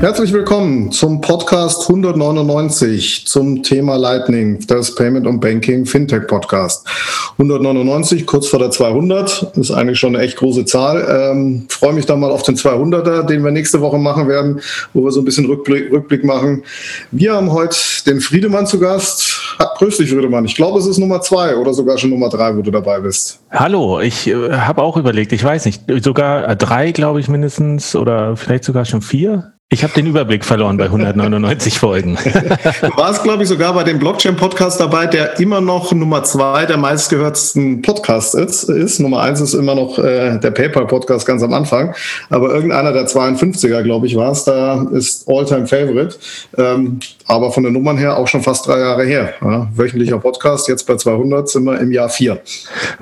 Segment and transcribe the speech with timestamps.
[0.00, 6.88] Herzlich willkommen zum Podcast 199 zum Thema Lightning, das Payment und Banking Fintech Podcast.
[7.32, 11.06] 199, kurz vor der 200, ist eigentlich schon eine echt große Zahl.
[11.06, 14.62] Ähm, freue mich dann mal auf den 200er, den wir nächste Woche machen werden,
[14.94, 16.62] wo wir so ein bisschen Rückblick, Rückblick machen.
[17.10, 17.76] Wir haben heute
[18.06, 19.38] den Friedemann zu Gast.
[19.76, 20.46] Grüß dich, Friedemann.
[20.46, 23.38] Ich glaube, es ist Nummer zwei oder sogar schon Nummer drei, wo du dabei bist.
[23.50, 28.34] Hallo, ich äh, habe auch überlegt, ich weiß nicht, sogar drei, glaube ich, mindestens oder
[28.38, 29.52] vielleicht sogar schon vier.
[29.72, 32.18] Ich habe den Überblick verloren bei 199 Folgen.
[32.24, 36.76] Du warst, glaube ich, sogar bei dem Blockchain-Podcast dabei, der immer noch Nummer zwei der
[36.76, 38.64] meistgehörtsten Podcasts ist.
[38.64, 38.98] ist.
[38.98, 41.94] Nummer eins ist immer noch äh, der PayPal-Podcast ganz am Anfang.
[42.30, 46.16] Aber irgendeiner der 52er, glaube ich, war es, da ist All-Time-Favorite.
[46.58, 49.34] Ähm, aber von den Nummern her auch schon fast drei Jahre her.
[49.40, 52.40] Ja, wöchentlicher Podcast, jetzt bei 200 sind wir im Jahr vier.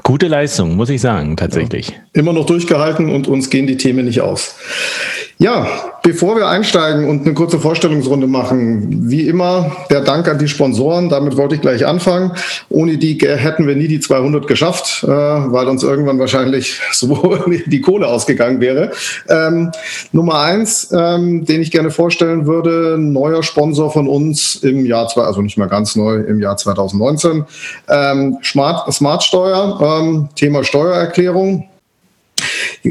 [0.03, 1.88] Gute Leistung, muss ich sagen, tatsächlich.
[1.88, 4.55] Ja, immer noch durchgehalten und uns gehen die Themen nicht aus.
[5.41, 5.69] Ja,
[6.03, 11.08] bevor wir einsteigen und eine kurze Vorstellungsrunde machen, wie immer der Dank an die Sponsoren.
[11.08, 12.33] Damit wollte ich gleich anfangen.
[12.69, 17.81] Ohne die hätten wir nie die 200 geschafft, äh, weil uns irgendwann wahrscheinlich so die
[17.81, 18.91] Kohle ausgegangen wäre.
[19.28, 19.70] Ähm,
[20.11, 25.22] Nummer eins, ähm, den ich gerne vorstellen würde, neuer Sponsor von uns im Jahr, zwei,
[25.22, 27.44] also nicht mehr ganz neu, im Jahr 2019.
[27.89, 31.69] Ähm, Smart, Smart Steuer, ähm, Thema Steuererklärung.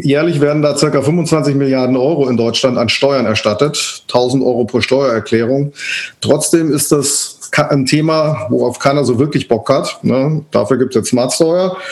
[0.03, 4.81] Jährlich werden da circa 25 Milliarden Euro in Deutschland an Steuern erstattet, 1000 Euro pro
[4.81, 5.73] Steuererklärung.
[6.21, 7.37] Trotzdem ist das
[7.69, 9.99] ein Thema, worauf keiner so wirklich Bock hat.
[10.03, 10.43] Ne?
[10.51, 11.33] Dafür gibt es jetzt Smart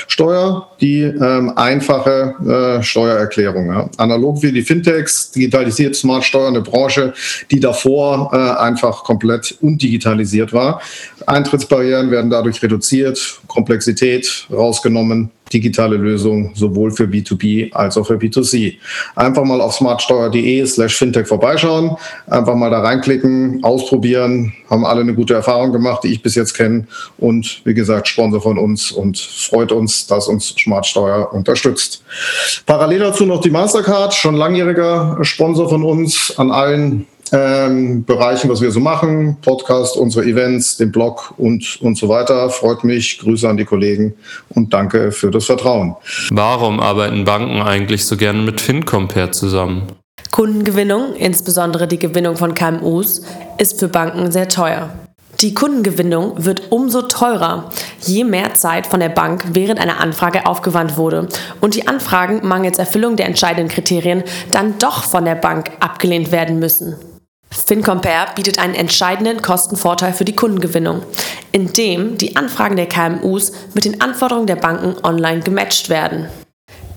[0.08, 2.36] Steuer, die ähm, einfache
[2.80, 3.68] äh, Steuererklärung.
[3.68, 3.90] Ja?
[3.98, 7.14] Analog wie die Fintechs digitalisiert Smart Steuer eine Branche,
[7.52, 10.82] die davor äh, einfach komplett undigitalisiert war.
[11.26, 18.78] Eintrittsbarrieren werden dadurch reduziert, Komplexität rausgenommen digitale Lösung sowohl für B2B als auch für B2C.
[19.16, 21.96] Einfach mal auf smartsteuer.de slash fintech vorbeischauen,
[22.28, 26.54] einfach mal da reinklicken, ausprobieren, haben alle eine gute Erfahrung gemacht, die ich bis jetzt
[26.54, 32.04] kenne und wie gesagt, Sponsor von uns und freut uns, dass uns Smartsteuer unterstützt.
[32.66, 38.62] Parallel dazu noch die Mastercard, schon langjähriger Sponsor von uns an allen ähm, Bereichen, was
[38.62, 42.50] wir so machen, Podcast, unsere Events, den Blog und, und so weiter.
[42.50, 44.14] Freut mich, Grüße an die Kollegen
[44.50, 45.96] und danke für das Vertrauen.
[46.32, 49.84] Warum arbeiten Banken eigentlich so gerne mit FinCompare zusammen?
[50.32, 53.22] Kundengewinnung, insbesondere die Gewinnung von KMUs,
[53.58, 54.90] ist für Banken sehr teuer.
[55.42, 57.70] Die Kundengewinnung wird umso teurer,
[58.02, 61.28] je mehr Zeit von der Bank während einer Anfrage aufgewandt wurde
[61.60, 66.60] und die Anfragen mangels Erfüllung der entscheidenden Kriterien dann doch von der Bank abgelehnt werden
[66.60, 66.96] müssen.
[67.52, 71.04] FinCompare bietet einen entscheidenden Kostenvorteil für die Kundengewinnung,
[71.52, 76.28] indem die Anfragen der KMUs mit den Anforderungen der Banken online gematcht werden.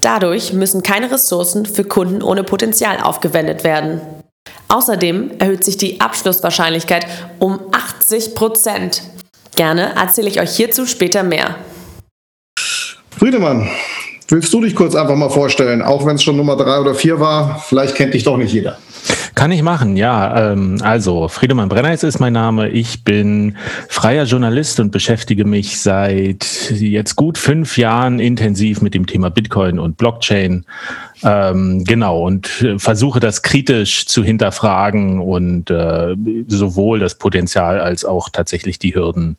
[0.01, 4.01] Dadurch müssen keine Ressourcen für Kunden ohne Potenzial aufgewendet werden.
[4.69, 7.07] Außerdem erhöht sich die Abschlusswahrscheinlichkeit
[7.39, 9.03] um 80 Prozent.
[9.57, 11.57] Gerne erzähle ich euch hierzu später mehr.
[13.19, 13.69] Friedemann,
[14.29, 17.19] willst du dich kurz einfach mal vorstellen, auch wenn es schon Nummer drei oder vier
[17.19, 17.59] war?
[17.67, 18.79] Vielleicht kennt dich doch nicht jeder.
[19.39, 20.51] Kann ich machen, ja.
[20.51, 22.71] Ähm, also, Friedemann Brenneis ist mein Name.
[22.71, 23.57] Ich bin
[23.89, 29.79] freier Journalist und beschäftige mich seit jetzt gut fünf Jahren intensiv mit dem Thema Bitcoin
[29.79, 30.67] und Blockchain.
[31.23, 36.17] Ähm, genau, und versuche das kritisch zu hinterfragen und äh,
[36.49, 39.37] sowohl das Potenzial als auch tatsächlich die Hürden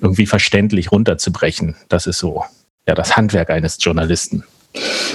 [0.00, 1.74] irgendwie verständlich runterzubrechen.
[1.88, 2.44] Das ist so
[2.86, 4.44] ja das Handwerk eines Journalisten.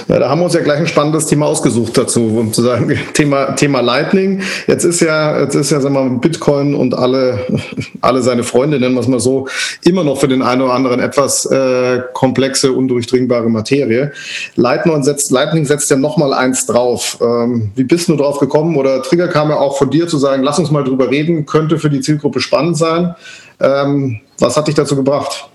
[0.08, 2.96] Ja, da haben wir uns ja gleich ein spannendes Thema ausgesucht dazu, um zu sagen,
[3.14, 4.42] Thema, Thema Lightning.
[4.66, 7.38] Jetzt ist ja, jetzt ist ja, sagen wir mal, Bitcoin und alle,
[8.02, 9.48] alle seine Freunde, nennen wir es mal so,
[9.82, 14.12] immer noch für den einen oder anderen etwas äh, komplexe, undurchdringbare Materie.
[14.56, 17.18] Lightning setzt, Lightning setzt ja nochmal eins drauf.
[17.22, 18.76] Ähm, wie bist du drauf gekommen?
[18.76, 21.78] Oder Trigger kam ja auch von dir zu sagen, lass uns mal drüber reden, könnte
[21.78, 23.14] für die Zielgruppe spannend sein.
[23.58, 25.48] Ähm, was hat dich dazu gebracht?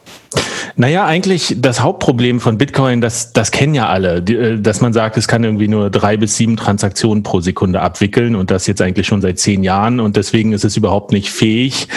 [0.75, 5.17] Naja, eigentlich das Hauptproblem von Bitcoin, das, das kennen ja alle, äh, dass man sagt,
[5.17, 9.07] es kann irgendwie nur drei bis sieben Transaktionen pro Sekunde abwickeln und das jetzt eigentlich
[9.07, 11.87] schon seit zehn Jahren und deswegen ist es überhaupt nicht fähig,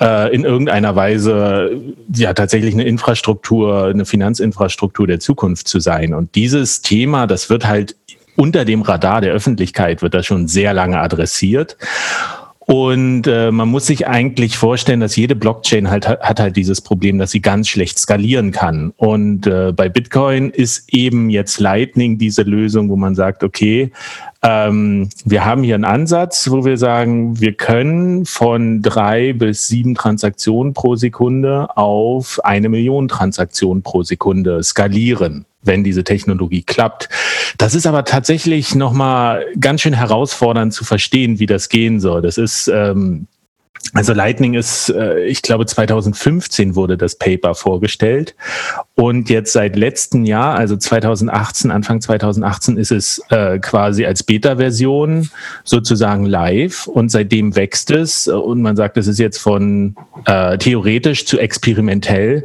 [0.00, 1.70] äh, in irgendeiner Weise
[2.14, 6.14] ja tatsächlich eine Infrastruktur, eine Finanzinfrastruktur der Zukunft zu sein.
[6.14, 7.96] Und dieses Thema, das wird halt
[8.36, 11.76] unter dem Radar der Öffentlichkeit, wird das schon sehr lange adressiert.
[12.66, 17.16] Und äh, man muss sich eigentlich vorstellen, dass jede Blockchain halt hat halt dieses Problem,
[17.16, 18.92] dass sie ganz schlecht skalieren kann.
[18.96, 23.92] Und äh, bei Bitcoin ist eben jetzt Lightning diese Lösung, wo man sagt, okay,
[24.42, 29.94] ähm, wir haben hier einen Ansatz, wo wir sagen, wir können von drei bis sieben
[29.94, 37.08] Transaktionen pro Sekunde auf eine Million Transaktionen pro Sekunde skalieren wenn diese Technologie klappt.
[37.58, 42.22] Das ist aber tatsächlich nochmal ganz schön herausfordernd zu verstehen, wie das gehen soll.
[42.22, 43.26] Das ist ähm,
[43.94, 48.34] also Lightning ist, äh, ich glaube 2015 wurde das Paper vorgestellt
[48.94, 55.30] und jetzt seit letztem Jahr, also 2018, Anfang 2018 ist es äh, quasi als Beta-Version
[55.64, 61.26] sozusagen live und seitdem wächst es und man sagt, es ist jetzt von äh, theoretisch
[61.26, 62.44] zu experimentell.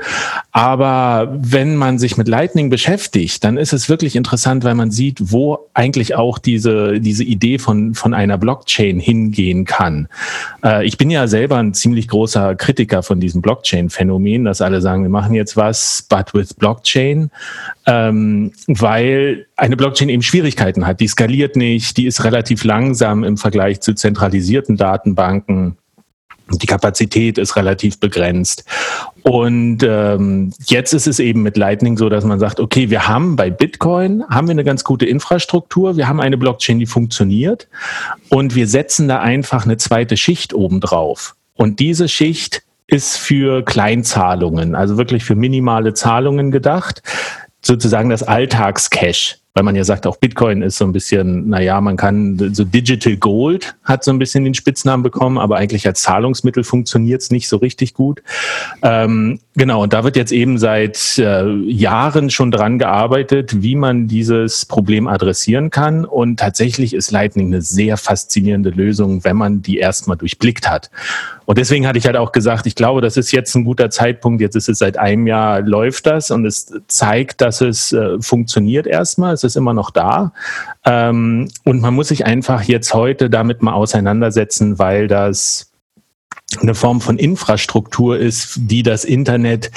[0.52, 5.32] Aber wenn man sich mit Lightning beschäftigt, dann ist es wirklich interessant, weil man sieht,
[5.32, 10.08] wo eigentlich auch diese, diese Idee von, von einer Blockchain hingehen kann.
[10.64, 15.04] Äh, ich bin ja selber ein ziemlich großer Kritiker von diesem Blockchain-Phänomen, dass alle sagen,
[15.04, 17.32] wir machen jetzt was, but with Blockchain,
[17.88, 21.00] ähm, weil eine Blockchain eben Schwierigkeiten hat.
[21.00, 25.78] Die skaliert nicht, die ist relativ langsam im Vergleich zu zentralisierten Datenbanken.
[26.58, 28.64] Die Kapazität ist relativ begrenzt.
[29.24, 33.36] Und ähm, jetzt ist es eben mit Lightning so, dass man sagt, okay, wir haben
[33.36, 37.68] bei Bitcoin, haben wir eine ganz gute Infrastruktur, wir haben eine Blockchain, die funktioniert
[38.30, 41.36] und wir setzen da einfach eine zweite Schicht oben drauf.
[41.54, 47.04] Und diese Schicht ist für Kleinzahlungen, also wirklich für minimale Zahlungen gedacht,
[47.62, 51.98] sozusagen das Alltagscash weil man ja sagt, auch Bitcoin ist so ein bisschen, naja, man
[51.98, 56.64] kann, so Digital Gold hat so ein bisschen den Spitznamen bekommen, aber eigentlich als Zahlungsmittel
[56.64, 58.24] funktioniert es nicht so richtig gut.
[58.82, 64.08] Ähm, genau, und da wird jetzt eben seit äh, Jahren schon dran gearbeitet, wie man
[64.08, 66.06] dieses Problem adressieren kann.
[66.06, 70.90] Und tatsächlich ist Lightning eine sehr faszinierende Lösung, wenn man die erstmal durchblickt hat.
[71.46, 74.40] Und deswegen hatte ich halt auch gesagt, ich glaube, das ist jetzt ein guter Zeitpunkt.
[74.40, 78.88] Jetzt ist es seit einem Jahr läuft das und es zeigt, dass es äh, funktioniert
[78.88, 80.34] erstmal es ist immer noch da.
[80.86, 85.71] Ähm, und man muss sich einfach jetzt heute damit mal auseinandersetzen, weil das
[86.60, 89.72] eine Form von Infrastruktur ist, die das Internet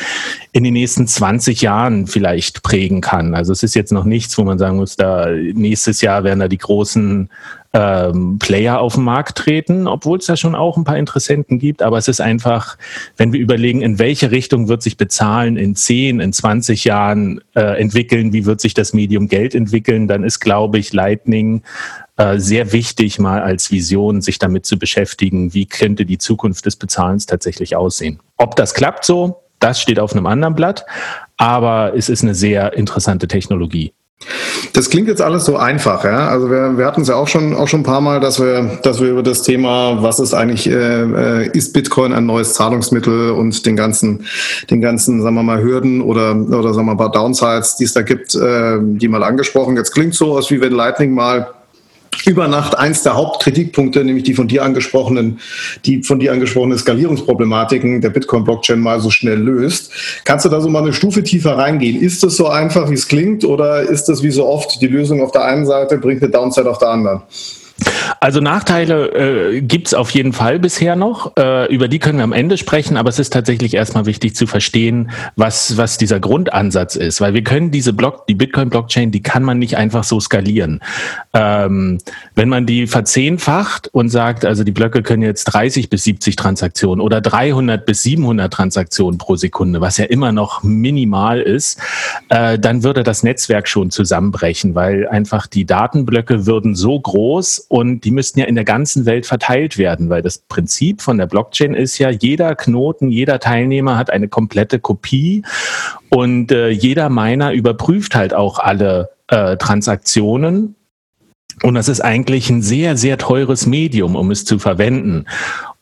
[0.53, 3.35] in den nächsten 20 Jahren vielleicht prägen kann.
[3.35, 6.49] Also es ist jetzt noch nichts, wo man sagen muss, da nächstes Jahr werden da
[6.49, 7.29] die großen
[7.75, 11.83] ähm, Player auf den Markt treten, obwohl es da schon auch ein paar Interessenten gibt.
[11.83, 12.79] Aber es ist einfach,
[13.17, 17.81] wenn wir überlegen, in welche Richtung wird sich Bezahlen in 10, in 20 Jahren äh,
[17.81, 21.63] entwickeln, wie wird sich das Medium Geld entwickeln, dann ist, glaube ich, Lightning
[22.17, 26.77] äh, sehr wichtig, mal als Vision sich damit zu beschäftigen, wie könnte die Zukunft des
[26.77, 28.21] Bezahlens tatsächlich aussehen.
[28.37, 30.85] Ob das klappt so, das steht auf einem anderen Blatt,
[31.37, 33.93] aber es ist eine sehr interessante Technologie.
[34.73, 36.29] Das klingt jetzt alles so einfach, ja.
[36.29, 38.79] Also wir, wir hatten es ja auch schon auch schon ein paar Mal, dass wir,
[38.83, 43.31] dass wir über das Thema, was ist eigentlich, äh, äh, ist Bitcoin ein neues Zahlungsmittel
[43.33, 44.25] und den ganzen,
[44.71, 48.03] den ganzen, sagen wir mal, Hürden oder oder sagen wir mal Downsides, die es da
[48.03, 49.77] gibt, äh, die mal angesprochen.
[49.77, 51.49] Jetzt klingt so aus, wie wenn Lightning mal
[52.27, 55.41] über Nacht eins der Hauptkritikpunkte, nämlich die von dir angesprochenen,
[55.85, 59.93] die von dir angesprochenen Skalierungsproblematiken der Bitcoin-Blockchain mal so schnell löst.
[60.25, 62.01] Kannst du da so mal eine Stufe tiefer reingehen?
[62.01, 65.23] Ist das so einfach, wie es klingt, oder ist das wie so oft die Lösung
[65.23, 67.23] auf der einen Seite bringt eine Downside auf der anderen?
[68.21, 71.37] Also Nachteile äh, gibt es auf jeden Fall bisher noch.
[71.37, 74.47] Äh, über die können wir am Ende sprechen, aber es ist tatsächlich erstmal wichtig zu
[74.47, 77.21] verstehen, was, was dieser Grundansatz ist.
[77.21, 80.81] Weil wir können diese Block, die Bitcoin-Blockchain, die kann man nicht einfach so skalieren.
[81.33, 81.99] Ähm,
[82.35, 87.01] wenn man die verzehnfacht und sagt, also die Blöcke können jetzt 30 bis 70 Transaktionen
[87.01, 91.79] oder 300 bis 700 Transaktionen pro Sekunde, was ja immer noch minimal ist,
[92.29, 97.94] äh, dann würde das Netzwerk schon zusammenbrechen, weil einfach die Datenblöcke würden so groß und
[98.01, 101.75] die müssten ja in der ganzen Welt verteilt werden, weil das Prinzip von der Blockchain
[101.75, 105.43] ist ja, jeder Knoten, jeder Teilnehmer hat eine komplette Kopie
[106.11, 110.77] und äh, jeder Miner überprüft halt auch alle äh, Transaktionen
[111.63, 115.27] und das ist eigentlich ein sehr, sehr teures Medium, um es zu verwenden.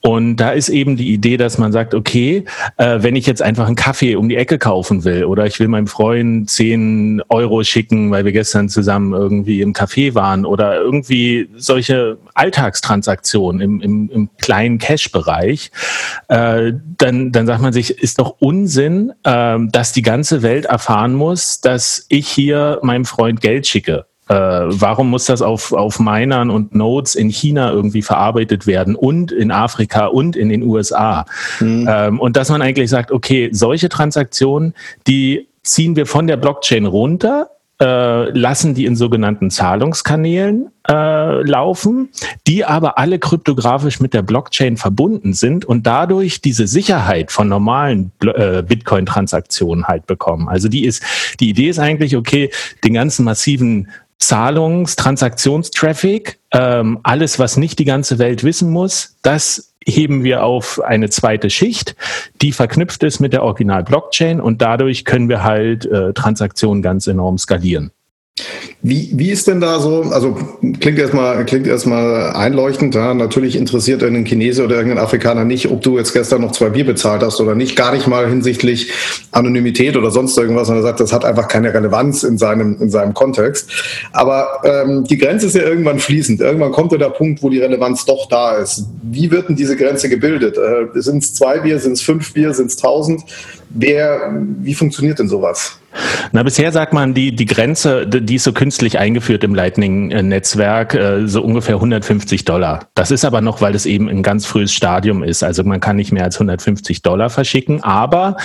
[0.03, 2.45] Und da ist eben die Idee, dass man sagt, okay,
[2.77, 5.69] äh, wenn ich jetzt einfach einen Kaffee um die Ecke kaufen will oder ich will
[5.69, 11.49] meinem Freund 10 Euro schicken, weil wir gestern zusammen irgendwie im Café waren oder irgendwie
[11.57, 15.71] solche Alltagstransaktionen im, im, im kleinen Cash-Bereich,
[16.27, 21.15] äh, dann, dann sagt man sich, ist doch Unsinn, äh, dass die ganze Welt erfahren
[21.15, 26.51] muss, dass ich hier meinem Freund Geld schicke äh, warum muss das auf, auf Minern
[26.51, 31.27] und Nodes in China irgendwie verarbeitet werden und in Afrika und in den USA?
[31.61, 31.89] Mhm.
[31.91, 34.75] Ähm, und dass man eigentlich sagt, okay, solche Transaktionen,
[35.07, 37.49] die ziehen wir von der Blockchain runter
[37.83, 42.11] äh, lassen die in sogenannten Zahlungskanälen äh, laufen,
[42.47, 48.13] die aber alle kryptografisch mit der Blockchain verbunden sind und dadurch diese Sicherheit von normalen
[48.21, 50.49] äh, Bitcoin-Transaktionen halt bekommen.
[50.49, 51.03] Also die ist,
[51.41, 52.51] die Idee ist eigentlich, okay,
[52.85, 53.89] den ganzen massiven
[54.23, 60.81] Zahlungs-, Transaktionstraffic, ähm, alles, was nicht die ganze Welt wissen muss, das heben wir auf
[60.81, 61.97] eine zweite Schicht,
[62.41, 67.39] die verknüpft ist mit der Original-Blockchain und dadurch können wir halt äh, Transaktionen ganz enorm
[67.39, 67.91] skalieren.
[68.85, 70.37] Wie, wie ist denn da so, also
[70.81, 75.83] klingt erstmal, klingt erstmal einleuchtend, ja, natürlich interessiert irgendein Chinese oder irgendein Afrikaner nicht, ob
[75.83, 78.91] du jetzt gestern noch zwei Bier bezahlt hast oder nicht, gar nicht mal hinsichtlich
[79.31, 82.91] Anonymität oder sonst irgendwas, sondern er sagt, das hat einfach keine Relevanz in seinem, in
[82.91, 83.71] seinem Kontext.
[84.13, 86.41] Aber ähm, die Grenze ist ja irgendwann fließend.
[86.41, 88.87] Irgendwann kommt ja der Punkt, wo die Relevanz doch da ist.
[89.05, 90.59] Wie wird denn diese Grenze gebildet?
[90.59, 93.23] Äh, sind es zwei Bier, sind es fünf Bier, sind es tausend?
[93.75, 95.79] Wer, wie funktioniert denn sowas?
[96.33, 101.27] Na, bisher sagt man, die, die Grenze, die ist so künstlich eingeführt im Lightning-Netzwerk, äh,
[101.27, 102.89] so ungefähr 150 Dollar.
[102.95, 105.43] Das ist aber noch, weil es eben ein ganz frühes Stadium ist.
[105.43, 107.83] Also man kann nicht mehr als 150 Dollar verschicken.
[107.83, 108.37] Aber,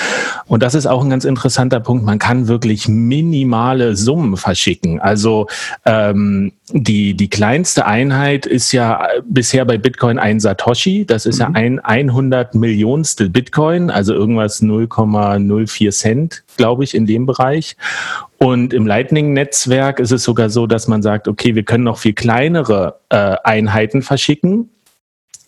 [0.45, 4.99] und das ist auch ein ganz interessanter Punkt, man kann wirklich minimale Summen verschicken.
[4.99, 5.47] Also
[5.85, 11.05] ähm, die, die kleinste Einheit ist ja bisher bei Bitcoin ein Satoshi.
[11.05, 11.41] Das ist mhm.
[11.41, 14.61] ja ein 100 Millionstel Bitcoin, also irgendwas
[15.17, 17.75] 0,04 Cent, glaube ich, in dem Bereich.
[18.37, 22.13] Und im Lightning-Netzwerk ist es sogar so, dass man sagt, okay, wir können noch viel
[22.13, 24.69] kleinere äh, Einheiten verschicken.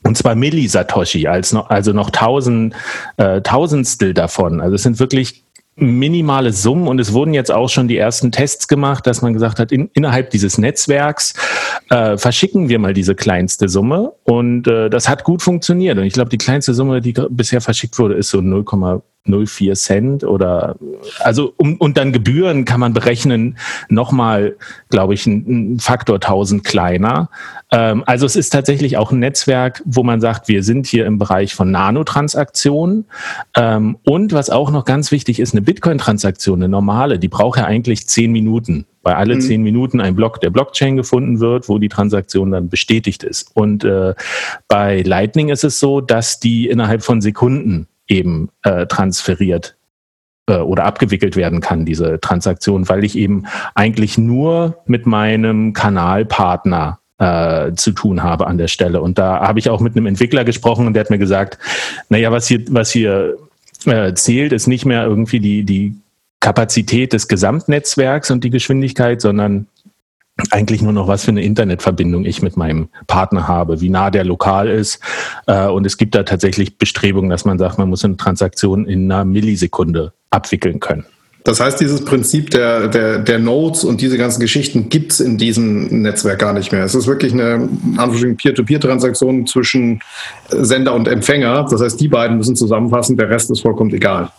[0.04, 2.74] Und zwar Millisatoshi, als noch, also noch tausend,
[3.18, 4.62] äh, Tausendstel davon.
[4.62, 5.44] Also es sind wirklich
[5.82, 9.60] minimale Summen und es wurden jetzt auch schon die ersten Tests gemacht, dass man gesagt
[9.60, 11.34] hat, in, innerhalb dieses Netzwerks
[11.90, 15.98] äh, verschicken wir mal diese kleinste Summe und äh, das hat gut funktioniert.
[15.98, 20.76] Und ich glaube, die kleinste Summe, die bisher verschickt wurde, ist so 0,04 Cent oder
[21.20, 23.58] also um, und dann Gebühren kann man berechnen
[23.90, 24.56] nochmal,
[24.90, 27.30] glaube ich, ein, ein Faktor 1000 kleiner.
[27.72, 31.18] Ähm, also es ist tatsächlich auch ein Netzwerk, wo man sagt, wir sind hier im
[31.18, 33.06] Bereich von Nanotransaktionen.
[33.56, 37.66] Ähm, und was auch noch ganz wichtig ist, eine Bitcoin-Transaktion, eine normale, die braucht ja
[37.66, 39.42] eigentlich zehn Minuten, weil alle mhm.
[39.42, 43.50] zehn Minuten ein Block der Blockchain gefunden wird, wo die Transaktion dann bestätigt ist.
[43.56, 44.14] Und äh,
[44.68, 49.78] bei Lightning ist es so, dass die innerhalb von Sekunden eben äh, transferiert
[50.48, 57.00] äh, oder abgewickelt werden kann, diese Transaktion, weil ich eben eigentlich nur mit meinem Kanalpartner
[57.18, 59.02] äh, zu tun habe an der Stelle.
[59.02, 61.58] Und da habe ich auch mit einem Entwickler gesprochen und der hat mir gesagt,
[62.10, 63.38] naja, was hier, was hier
[63.86, 65.96] äh, zählt, ist nicht mehr irgendwie die, die
[66.40, 69.68] Kapazität des Gesamtnetzwerks und die Geschwindigkeit, sondern
[70.52, 74.24] eigentlich nur noch, was für eine Internetverbindung ich mit meinem Partner habe, wie nah der
[74.24, 75.00] lokal ist.
[75.48, 79.12] Äh, und es gibt da tatsächlich Bestrebungen, dass man sagt, man muss eine Transaktion in
[79.12, 81.06] einer Millisekunde abwickeln können.
[81.46, 85.38] Das heißt, dieses Prinzip der, der, der Nodes und diese ganzen Geschichten gibt es in
[85.38, 86.84] diesem Netzwerk gar nicht mehr.
[86.84, 87.70] Es ist wirklich eine
[88.36, 90.02] Peer-to-Peer-Transaktion zwischen
[90.50, 91.66] Sender und Empfänger.
[91.70, 94.32] Das heißt, die beiden müssen zusammenfassen, der Rest ist vollkommen egal.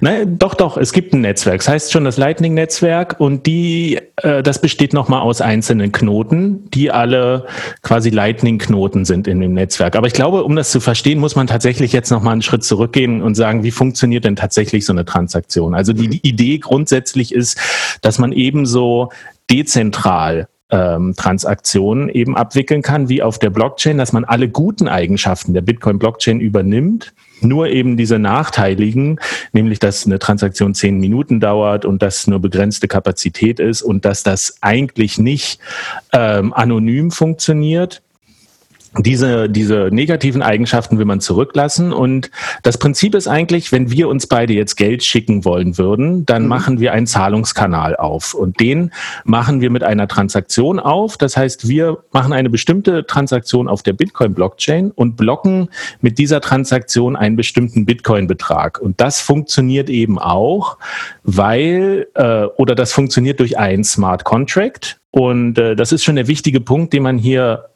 [0.00, 1.58] Nein, doch, doch, es gibt ein Netzwerk.
[1.58, 6.90] Das heißt schon das Lightning-Netzwerk und die, äh, das besteht nochmal aus einzelnen Knoten, die
[6.90, 7.46] alle
[7.82, 9.96] quasi Lightning-Knoten sind in dem Netzwerk.
[9.96, 13.22] Aber ich glaube, um das zu verstehen, muss man tatsächlich jetzt nochmal einen Schritt zurückgehen
[13.22, 15.74] und sagen, wie funktioniert denn tatsächlich so eine Transaktion?
[15.74, 17.58] Also die, die Idee grundsätzlich ist,
[18.02, 19.10] dass man ebenso
[19.50, 25.54] dezentral ähm, Transaktionen eben abwickeln kann, wie auf der Blockchain, dass man alle guten Eigenschaften
[25.54, 27.14] der Bitcoin-Blockchain übernimmt.
[27.40, 29.20] Nur eben diese nachteiligen,
[29.52, 34.22] nämlich dass eine Transaktion zehn Minuten dauert und dass nur begrenzte Kapazität ist und dass
[34.22, 35.60] das eigentlich nicht
[36.12, 38.02] ähm, anonym funktioniert,
[38.98, 41.92] diese, diese negativen Eigenschaften will man zurücklassen.
[41.92, 42.30] Und
[42.62, 46.48] das Prinzip ist eigentlich, wenn wir uns beide jetzt Geld schicken wollen würden, dann mhm.
[46.48, 48.34] machen wir einen Zahlungskanal auf.
[48.34, 48.92] Und den
[49.24, 51.16] machen wir mit einer Transaktion auf.
[51.16, 55.68] Das heißt, wir machen eine bestimmte Transaktion auf der Bitcoin-Blockchain und blocken
[56.00, 58.78] mit dieser Transaktion einen bestimmten Bitcoin-Betrag.
[58.78, 60.78] Und das funktioniert eben auch,
[61.22, 64.98] weil, äh, oder das funktioniert durch einen Smart Contract.
[65.10, 67.70] Und äh, das ist schon der wichtige Punkt, den man hier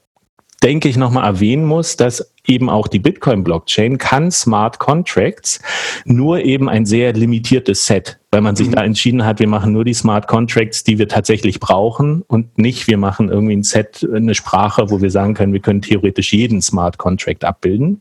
[0.62, 5.60] denke ich, nochmal erwähnen muss, dass eben auch die Bitcoin-Blockchain kann Smart Contracts
[6.04, 8.72] nur eben ein sehr limitiertes Set, weil man sich mhm.
[8.72, 12.88] da entschieden hat, wir machen nur die Smart Contracts, die wir tatsächlich brauchen und nicht,
[12.88, 16.60] wir machen irgendwie ein Set, eine Sprache, wo wir sagen können, wir können theoretisch jeden
[16.60, 18.00] Smart Contract abbilden.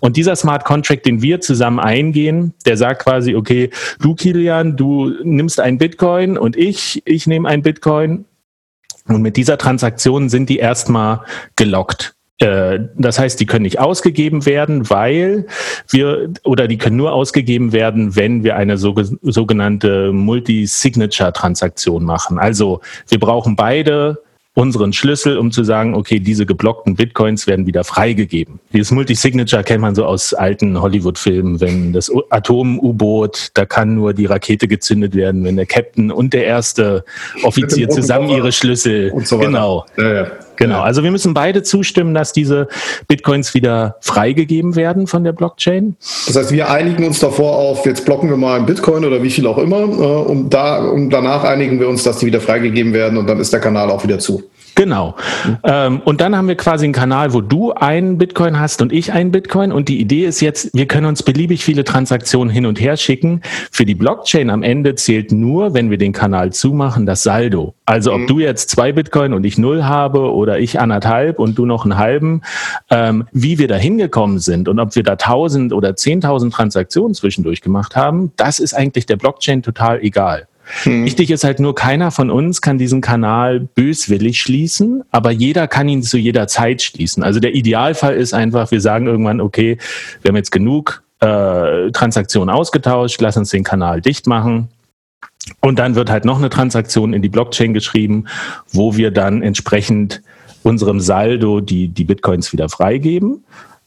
[0.00, 3.70] Und dieser Smart Contract, den wir zusammen eingehen, der sagt quasi, okay,
[4.00, 8.26] du Kilian, du nimmst ein Bitcoin und ich, ich nehme ein Bitcoin
[9.08, 11.20] und mit dieser Transaktion sind die erstmal
[11.54, 12.16] gelockt.
[12.38, 15.46] Äh, das heißt, die können nicht ausgegeben werden, weil
[15.88, 22.38] wir, oder die können nur ausgegeben werden, wenn wir eine sogenannte Multi-Signature-Transaktion machen.
[22.38, 24.22] Also wir brauchen beide
[24.56, 28.58] unseren Schlüssel, um zu sagen, okay, diese geblockten Bitcoins werden wieder freigegeben.
[28.72, 34.24] Dieses Multisignature kennt man so aus alten Hollywood-Filmen, wenn das Atom-U-Boot, da kann nur die
[34.24, 37.04] Rakete gezündet werden, wenn der Captain und der erste
[37.42, 39.12] Offizier zusammen ihre Schlüssel.
[39.24, 39.84] So genau.
[39.98, 40.26] Ja, ja.
[40.56, 40.80] Genau.
[40.80, 42.68] Also wir müssen beide zustimmen, dass diese
[43.08, 45.96] Bitcoins wieder freigegeben werden von der Blockchain.
[46.26, 49.30] Das heißt, wir einigen uns davor auf, jetzt blocken wir mal einen Bitcoin oder wie
[49.30, 52.92] viel auch immer, äh, und da, und danach einigen wir uns, dass die wieder freigegeben
[52.92, 54.42] werden und dann ist der Kanal auch wieder zu.
[54.76, 55.16] Genau.
[55.44, 55.56] Mhm.
[55.64, 59.12] Ähm, und dann haben wir quasi einen Kanal, wo du einen Bitcoin hast und ich
[59.12, 59.72] einen Bitcoin.
[59.72, 63.40] Und die Idee ist jetzt, wir können uns beliebig viele Transaktionen hin und her schicken.
[63.72, 67.74] Für die Blockchain am Ende zählt nur, wenn wir den Kanal zumachen, das Saldo.
[67.86, 68.26] Also ob mhm.
[68.26, 71.96] du jetzt zwei Bitcoin und ich null habe oder ich anderthalb und du noch einen
[71.96, 72.42] halben,
[72.90, 77.62] ähm, wie wir da hingekommen sind und ob wir da tausend oder zehntausend Transaktionen zwischendurch
[77.62, 80.48] gemacht haben, das ist eigentlich der Blockchain total egal.
[80.82, 81.04] Hm.
[81.04, 85.88] Wichtig ist halt nur, keiner von uns kann diesen Kanal böswillig schließen, aber jeder kann
[85.88, 87.22] ihn zu jeder Zeit schließen.
[87.22, 89.78] Also der Idealfall ist einfach, wir sagen irgendwann, okay,
[90.22, 94.68] wir haben jetzt genug äh, Transaktionen ausgetauscht, lass uns den Kanal dicht machen.
[95.60, 98.24] Und dann wird halt noch eine Transaktion in die Blockchain geschrieben,
[98.72, 100.22] wo wir dann entsprechend
[100.64, 103.44] unserem Saldo die, die Bitcoins wieder freigeben.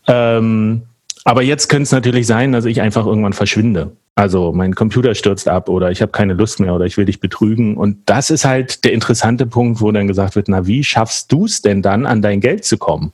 [0.08, 0.84] Ähm,
[1.26, 3.92] aber jetzt könnte es natürlich sein, dass ich einfach irgendwann verschwinde.
[4.16, 7.22] Also mein Computer stürzt ab oder ich habe keine Lust mehr oder ich will dich
[7.22, 7.78] betrügen.
[7.78, 11.46] Und das ist halt der interessante Punkt, wo dann gesagt wird, na wie schaffst du
[11.46, 13.14] es denn dann, an dein Geld zu kommen?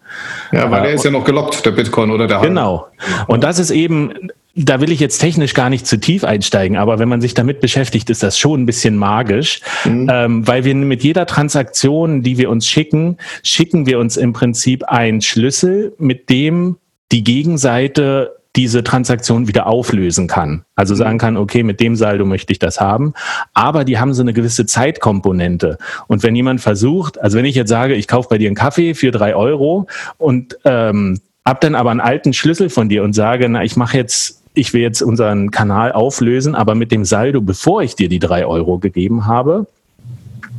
[0.52, 2.88] Ja, weil äh, der ist ja noch gelockt, der Bitcoin oder der Genau.
[3.28, 6.98] Und das ist eben, da will ich jetzt technisch gar nicht zu tief einsteigen, aber
[6.98, 10.10] wenn man sich damit beschäftigt, ist das schon ein bisschen magisch, mhm.
[10.12, 14.86] ähm, weil wir mit jeder Transaktion, die wir uns schicken, schicken wir uns im Prinzip
[14.86, 16.78] einen Schlüssel, mit dem
[17.12, 20.64] die Gegenseite diese Transaktion wieder auflösen kann.
[20.76, 20.98] Also mhm.
[20.98, 23.14] sagen kann, okay, mit dem Saldo möchte ich das haben.
[23.54, 25.78] Aber die haben so eine gewisse Zeitkomponente.
[26.08, 28.94] Und wenn jemand versucht, also wenn ich jetzt sage, ich kaufe bei dir einen Kaffee
[28.94, 33.50] für drei Euro und ähm, hab dann aber einen alten Schlüssel von dir und sage,
[33.50, 37.84] na, ich mache jetzt ich will jetzt unseren Kanal auflösen, aber mit dem Saldo, bevor
[37.84, 39.68] ich dir die drei Euro gegeben habe,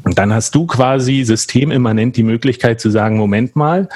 [0.07, 3.89] und dann hast du quasi systemimmanent die Möglichkeit zu sagen, Moment mal,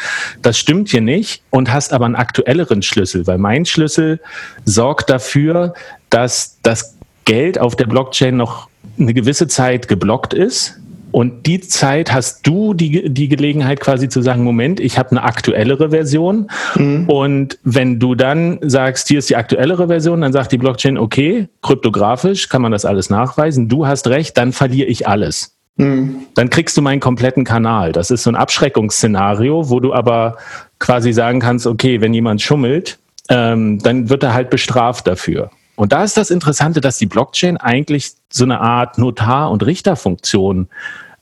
[0.43, 4.19] das stimmt hier nicht und hast aber einen aktuelleren Schlüssel, weil mein Schlüssel
[4.65, 5.73] sorgt dafür,
[6.11, 6.97] dass das
[7.27, 8.69] Geld auf der Blockchain noch
[8.99, 10.81] eine gewisse Zeit geblockt ist.
[11.13, 15.23] Und die Zeit hast du die, die Gelegenheit quasi zu sagen, Moment, ich habe eine
[15.23, 16.51] aktuellere Version.
[16.75, 17.09] Mhm.
[17.09, 21.49] Und wenn du dann sagst, hier ist die aktuellere Version, dann sagt die Blockchain, okay,
[21.63, 25.60] kryptografisch kann man das alles nachweisen, du hast recht, dann verliere ich alles.
[25.81, 26.27] Mhm.
[26.35, 27.93] Dann kriegst du meinen kompletten Kanal.
[27.93, 30.37] Das ist so ein Abschreckungsszenario, wo du aber
[30.79, 35.51] quasi sagen kannst, okay, wenn jemand schummelt, ähm, dann wird er halt bestraft dafür.
[35.77, 40.69] Und da ist das Interessante, dass die Blockchain eigentlich so eine Art Notar- und Richterfunktion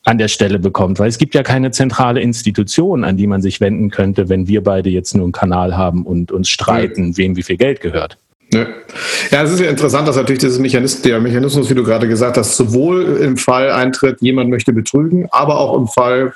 [0.04, 3.60] an der Stelle bekommt, weil es gibt ja keine zentrale Institution, an die man sich
[3.60, 7.42] wenden könnte, wenn wir beide jetzt nur einen Kanal haben und uns streiten, wem wie
[7.42, 8.16] viel Geld gehört.
[8.52, 8.66] Ja.
[9.30, 12.38] ja, es ist ja interessant, dass natürlich dieses Mechanismus, der Mechanismus, wie du gerade gesagt
[12.38, 16.32] hast, sowohl im Fall eintritt, jemand möchte betrügen, aber auch im Fall,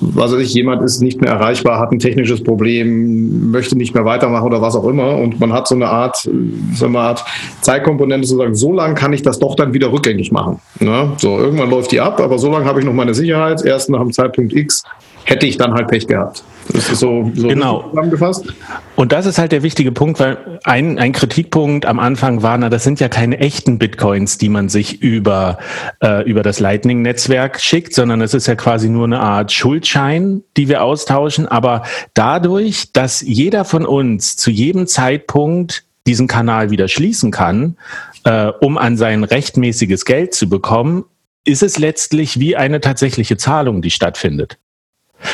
[0.00, 4.06] was weiß ich, jemand ist nicht mehr erreichbar, hat ein technisches Problem, möchte nicht mehr
[4.06, 5.16] weitermachen oder was auch immer.
[5.16, 6.28] Und man hat so eine Art,
[6.74, 7.24] so eine Art
[7.60, 10.60] Zeitkomponente zu sagen, so lange kann ich das doch dann wieder rückgängig machen.
[10.78, 11.12] Ne?
[11.18, 13.62] So, irgendwann läuft die ab, aber so lange habe ich noch meine Sicherheit.
[13.62, 14.82] Erst nach dem Zeitpunkt X
[15.24, 16.42] hätte ich dann halt Pech gehabt.
[16.72, 17.88] Das ist so, so genau.
[17.90, 18.52] zusammengefasst.
[18.94, 22.68] Und das ist halt der wichtige Punkt, weil ein, ein Kritikpunkt am Anfang war, na,
[22.68, 25.58] das sind ja keine echten Bitcoins, die man sich über,
[26.02, 30.68] äh, über das Lightning-Netzwerk schickt, sondern es ist ja quasi nur eine Art Schuldschein, die
[30.68, 31.48] wir austauschen.
[31.48, 31.82] Aber
[32.14, 37.76] dadurch, dass jeder von uns zu jedem Zeitpunkt diesen Kanal wieder schließen kann,
[38.24, 41.04] äh, um an sein rechtmäßiges Geld zu bekommen,
[41.44, 44.58] ist es letztlich wie eine tatsächliche Zahlung, die stattfindet.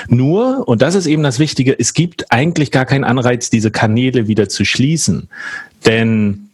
[0.08, 4.28] Nur, und das ist eben das Wichtige, es gibt eigentlich gar keinen Anreiz, diese Kanäle
[4.28, 5.28] wieder zu schließen.
[5.84, 6.46] Denn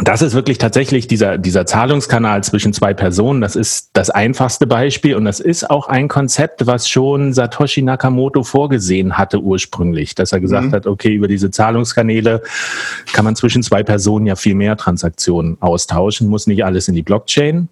[0.00, 3.40] das ist wirklich tatsächlich dieser, dieser Zahlungskanal zwischen zwei Personen.
[3.40, 8.44] Das ist das einfachste Beispiel und das ist auch ein Konzept, was schon Satoshi Nakamoto
[8.44, 10.72] vorgesehen hatte ursprünglich, dass er gesagt mhm.
[10.72, 12.42] hat, okay, über diese Zahlungskanäle
[13.12, 17.02] kann man zwischen zwei Personen ja viel mehr Transaktionen austauschen, muss nicht alles in die
[17.02, 17.68] Blockchain.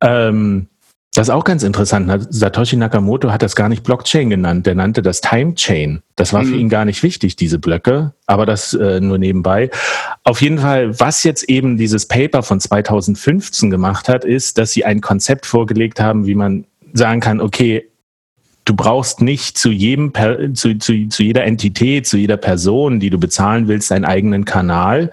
[0.00, 0.68] Ähm,
[1.14, 2.28] das ist auch ganz interessant.
[2.30, 4.66] Satoshi Nakamoto hat das gar nicht Blockchain genannt.
[4.66, 6.02] Der nannte das Time Chain.
[6.16, 6.48] Das war mhm.
[6.48, 8.12] für ihn gar nicht wichtig, diese Blöcke.
[8.26, 9.70] Aber das äh, nur nebenbei.
[10.22, 14.84] Auf jeden Fall, was jetzt eben dieses Paper von 2015 gemacht hat, ist, dass sie
[14.84, 17.88] ein Konzept vorgelegt haben, wie man sagen kann, okay,
[18.68, 20.12] du brauchst nicht zu jedem,
[20.54, 25.10] zu, zu, zu jeder Entität, zu jeder Person, die du bezahlen willst, einen eigenen Kanal,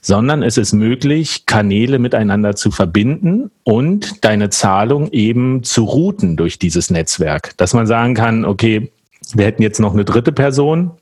[0.00, 6.58] sondern es ist möglich, Kanäle miteinander zu verbinden und deine Zahlung eben zu routen durch
[6.58, 7.56] dieses Netzwerk.
[7.56, 8.92] Dass man sagen kann, okay,
[9.34, 10.92] wir hätten jetzt noch eine dritte Person,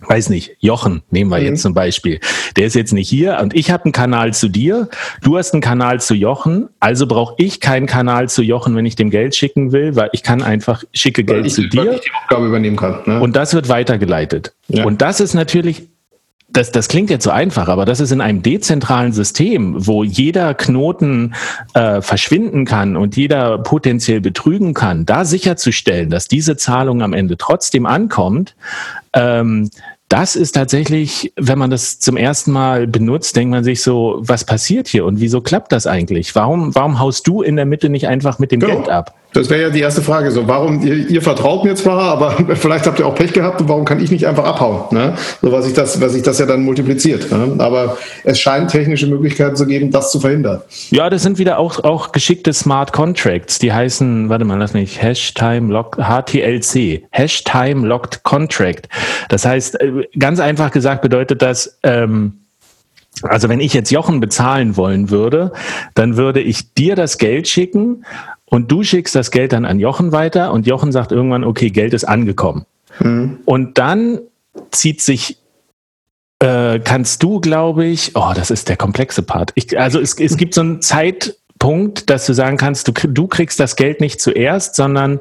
[0.00, 1.46] weiß nicht, Jochen nehmen wir mhm.
[1.46, 2.20] jetzt zum Beispiel.
[2.56, 4.88] Der ist jetzt nicht hier und ich habe einen Kanal zu dir,
[5.22, 8.96] du hast einen Kanal zu Jochen, also brauche ich keinen Kanal zu Jochen, wenn ich
[8.96, 11.92] dem Geld schicken will, weil ich kann einfach schicke weil Geld ich, zu dir.
[11.92, 13.00] Ich die Aufgabe übernehmen kann.
[13.06, 13.20] Ne?
[13.20, 14.52] Und das wird weitergeleitet.
[14.68, 14.84] Ja.
[14.84, 15.88] Und das ist natürlich
[16.48, 20.54] das, das klingt jetzt so einfach, aber das ist in einem dezentralen System, wo jeder
[20.54, 21.34] Knoten
[21.74, 27.36] äh, verschwinden kann und jeder potenziell betrügen kann, da sicherzustellen, dass diese Zahlung am Ende
[27.36, 28.54] trotzdem ankommt,
[29.12, 29.70] ähm,
[30.08, 34.44] das ist tatsächlich, wenn man das zum ersten Mal benutzt, denkt man sich so, was
[34.44, 36.34] passiert hier und wieso klappt das eigentlich?
[36.36, 38.76] Warum, warum haust du in der Mitte nicht einfach mit dem genau.
[38.76, 39.14] Geld ab?
[39.36, 40.30] Das wäre ja die erste Frage.
[40.30, 43.68] So, warum, ihr, ihr, vertraut mir zwar, aber vielleicht habt ihr auch Pech gehabt und
[43.68, 44.84] warum kann ich nicht einfach abhauen?
[44.96, 45.14] Ne?
[45.42, 47.30] So, was ich das, was ich das ja dann multipliziert.
[47.30, 47.54] Ne?
[47.58, 50.62] Aber es scheint technische Möglichkeiten zu geben, das zu verhindern.
[50.90, 53.58] Ja, das sind wieder auch, auch geschickte Smart Contracts.
[53.58, 57.02] Die heißen, warte mal, lass mich, Hashtime Lock, HTLC.
[57.10, 58.88] Hashtime Locked Contract.
[59.28, 62.38] Das heißt, äh, ganz einfach gesagt bedeutet das, ähm,
[63.22, 65.52] also wenn ich jetzt Jochen bezahlen wollen würde,
[65.94, 68.04] dann würde ich dir das Geld schicken
[68.46, 71.94] und du schickst das Geld dann an Jochen weiter und Jochen sagt irgendwann, okay, Geld
[71.94, 72.64] ist angekommen.
[73.00, 73.38] Mhm.
[73.44, 74.20] Und dann
[74.70, 75.38] zieht sich
[76.38, 79.52] äh, kannst du, glaube ich, oh, das ist der komplexe Part.
[79.54, 83.58] Ich, also es, es gibt so einen Zeitpunkt, dass du sagen kannst, du, du kriegst
[83.58, 85.20] das Geld nicht zuerst, sondern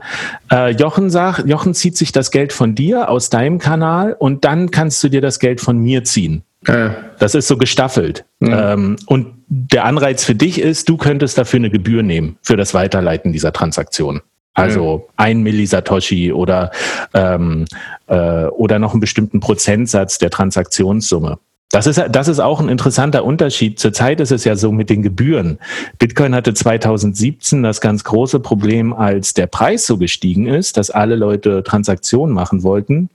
[0.51, 4.71] äh, Jochen sagt, Jochen zieht sich das Geld von dir aus deinem Kanal und dann
[4.71, 6.43] kannst du dir das Geld von mir ziehen.
[6.67, 6.95] Ja.
[7.19, 8.25] Das ist so gestaffelt.
[8.41, 8.73] Ja.
[8.73, 12.73] Ähm, und der Anreiz für dich ist, du könntest dafür eine Gebühr nehmen für das
[12.73, 14.21] Weiterleiten dieser Transaktion.
[14.53, 16.71] Also ein Millisatoshi oder,
[17.13, 17.65] ähm,
[18.07, 21.39] äh, oder noch einen bestimmten Prozentsatz der Transaktionssumme.
[21.71, 23.79] Das ist, das ist auch ein interessanter Unterschied.
[23.79, 25.59] Zurzeit ist es ja so mit den Gebühren.
[25.99, 31.15] Bitcoin hatte 2017 das ganz große Problem, als der Preis so gestiegen ist, dass alle
[31.17, 33.09] Leute Transaktionen machen wollten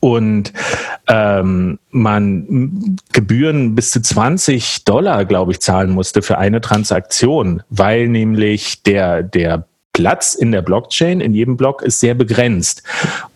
[0.00, 0.52] und
[1.08, 8.08] ähm, man Gebühren bis zu 20 Dollar, glaube ich, zahlen musste für eine Transaktion, weil
[8.08, 9.64] nämlich der, der
[9.98, 12.84] Platz in der Blockchain, in jedem Block, ist sehr begrenzt.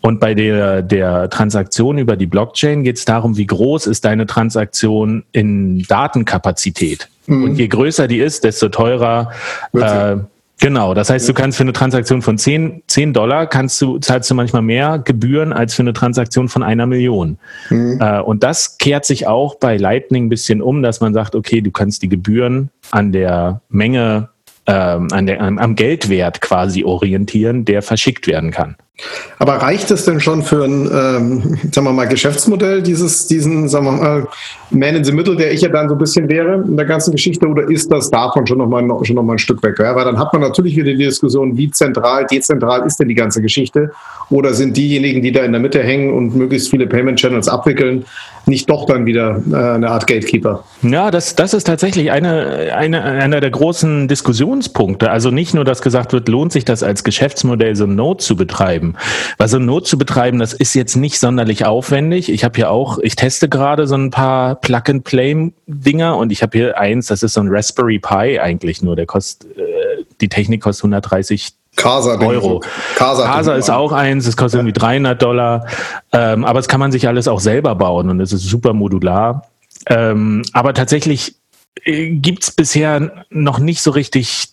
[0.00, 4.26] Und bei der, der Transaktion über die Blockchain geht es darum, wie groß ist deine
[4.26, 7.09] Transaktion in Datenkapazität.
[7.26, 7.44] Mhm.
[7.44, 9.33] Und je größer die ist, desto teurer
[9.72, 10.16] äh,
[10.62, 14.31] Genau, das heißt, du kannst für eine Transaktion von 10, 10 Dollar kannst du, zahlst
[14.31, 17.37] du manchmal mehr Gebühren als für eine Transaktion von einer Million.
[17.68, 17.98] Mhm.
[18.01, 21.62] Äh, und das kehrt sich auch bei Lightning ein bisschen um, dass man sagt, okay,
[21.62, 24.29] du kannst die Gebühren an der Menge,
[24.66, 28.77] ähm, an der, am Geldwert quasi orientieren, der verschickt werden kann.
[29.38, 33.87] Aber reicht es denn schon für ein, ähm, sagen wir mal, Geschäftsmodell, dieses, diesen, sagen
[33.87, 34.28] wir mal,
[34.70, 37.11] Man in the Middle, der ich ja dann so ein bisschen wäre in der ganzen
[37.12, 39.78] Geschichte, oder ist das davon schon nochmal schon noch mal ein Stück weg?
[39.78, 43.14] Ja, weil dann hat man natürlich wieder die Diskussion, wie zentral, dezentral ist denn die
[43.14, 43.90] ganze Geschichte?
[44.31, 48.05] Oder sind diejenigen, die da in der Mitte hängen und möglichst viele Payment Channels abwickeln,
[48.46, 50.64] nicht doch dann wieder äh, eine Art Gatekeeper?
[50.83, 55.11] Ja, das, das ist tatsächlich eine, eine, einer der großen Diskussionspunkte.
[55.11, 58.37] Also nicht nur, dass gesagt wird, lohnt sich das als Geschäftsmodell, so ein Node zu
[58.37, 58.91] betreiben,
[59.38, 62.31] weil so ein Not zu betreiben, das ist jetzt nicht sonderlich aufwendig.
[62.31, 66.78] Ich habe hier auch, ich teste gerade so ein paar Plug-and-Play-Dinger und ich habe hier
[66.78, 68.96] eins, das ist so ein Raspberry Pi eigentlich nur.
[68.96, 72.62] Der kostet, äh, die Technik kostet 130 Casa Euro.
[72.96, 75.66] Casa, Casa ist auch eins, es kostet irgendwie 300 Dollar.
[76.12, 79.48] Ähm, aber das kann man sich alles auch selber bauen und es ist super modular.
[79.87, 81.37] Ähm, aber tatsächlich
[81.85, 84.48] äh, gibt es bisher noch nicht so richtig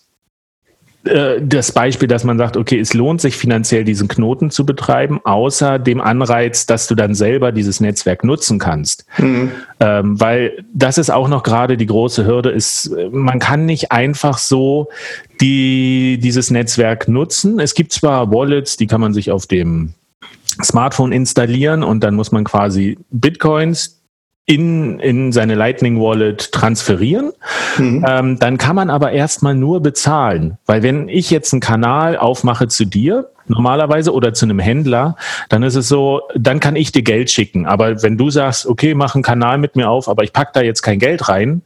[1.04, 5.20] äh, das Beispiel, dass man sagt, okay, es lohnt sich finanziell diesen Knoten zu betreiben,
[5.24, 9.06] außer dem Anreiz, dass du dann selber dieses Netzwerk nutzen kannst.
[9.18, 9.50] Mhm.
[9.80, 14.36] Ähm, weil das ist auch noch gerade die große Hürde, ist, man kann nicht einfach
[14.36, 14.88] so
[15.40, 17.60] die, dieses Netzwerk nutzen.
[17.60, 19.94] Es gibt zwar Wallets, die kann man sich auf dem
[20.62, 23.99] Smartphone installieren und dann muss man quasi Bitcoins,
[24.46, 27.32] in, in seine Lightning Wallet transferieren.
[27.78, 28.04] Mhm.
[28.08, 30.58] Ähm, dann kann man aber erstmal nur bezahlen.
[30.66, 35.16] Weil wenn ich jetzt einen Kanal aufmache zu dir, normalerweise oder zu einem Händler,
[35.48, 37.66] dann ist es so, dann kann ich dir Geld schicken.
[37.66, 40.62] Aber wenn du sagst, okay, mach einen Kanal mit mir auf, aber ich pack da
[40.62, 41.62] jetzt kein Geld rein,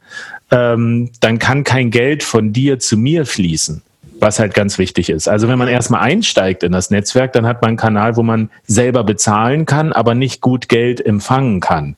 [0.51, 3.83] ähm, dann kann kein Geld von dir zu mir fließen
[4.25, 5.29] was halt ganz wichtig ist.
[5.29, 8.51] Also wenn man erstmal einsteigt in das Netzwerk, dann hat man einen Kanal, wo man
[8.67, 11.97] selber bezahlen kann, aber nicht gut Geld empfangen kann.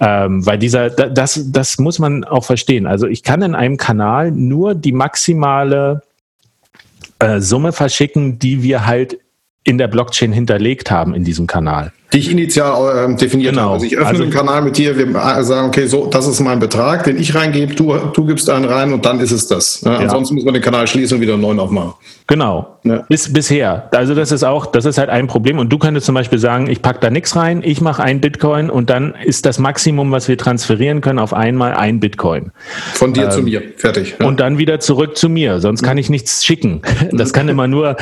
[0.00, 2.86] Ähm, weil dieser, das, das muss man auch verstehen.
[2.86, 6.02] Also ich kann in einem Kanal nur die maximale
[7.18, 9.18] äh, Summe verschicken, die wir halt
[9.62, 11.92] in der Blockchain hinterlegt haben in diesem Kanal.
[12.12, 13.62] Die ich initial äh, definiert genau.
[13.62, 13.74] habe.
[13.74, 16.58] Also ich öffne also, den Kanal mit dir, wir sagen, okay, so, das ist mein
[16.58, 19.82] Betrag, den ich reingebe, du, du gibst einen rein und dann ist es das.
[19.82, 19.92] Ne?
[19.92, 19.98] Ja.
[19.98, 21.92] Ansonsten muss man den Kanal schließen und wieder einen neuen aufmachen.
[22.26, 22.78] Genau.
[22.84, 23.04] Ja.
[23.08, 23.88] Bis, bisher.
[23.92, 25.58] Also das ist auch, das ist halt ein Problem.
[25.58, 28.70] Und du könntest zum Beispiel sagen, ich packe da nichts rein, ich mache ein Bitcoin
[28.70, 32.52] und dann ist das Maximum, was wir transferieren können, auf einmal ein Bitcoin.
[32.94, 33.62] Von dir ähm, zu mir.
[33.76, 34.16] Fertig.
[34.20, 34.26] Ja.
[34.26, 35.60] Und dann wieder zurück zu mir.
[35.60, 36.82] Sonst kann ich nichts schicken.
[37.12, 37.96] Das kann immer nur,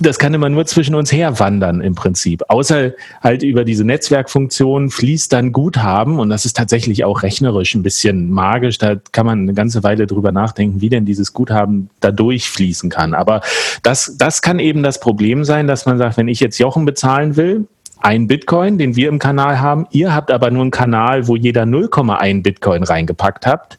[0.00, 2.42] das kann immer nur zwischen uns herwandern im Prinzip.
[2.48, 7.82] Außer halt über diese Netzwerkfunktion fließt dann Guthaben und das ist tatsächlich auch rechnerisch ein
[7.82, 8.76] bisschen magisch.
[8.78, 13.14] Da kann man eine ganze Weile drüber nachdenken, wie denn dieses Guthaben da durchfließen kann.
[13.14, 13.40] Aber
[13.82, 17.36] das, das kann eben das Problem sein, dass man sagt, wenn ich jetzt Jochen bezahlen
[17.36, 17.66] will,
[18.02, 19.86] ein Bitcoin, den wir im Kanal haben.
[19.90, 23.78] Ihr habt aber nur einen Kanal, wo jeder 0,1 Bitcoin reingepackt habt.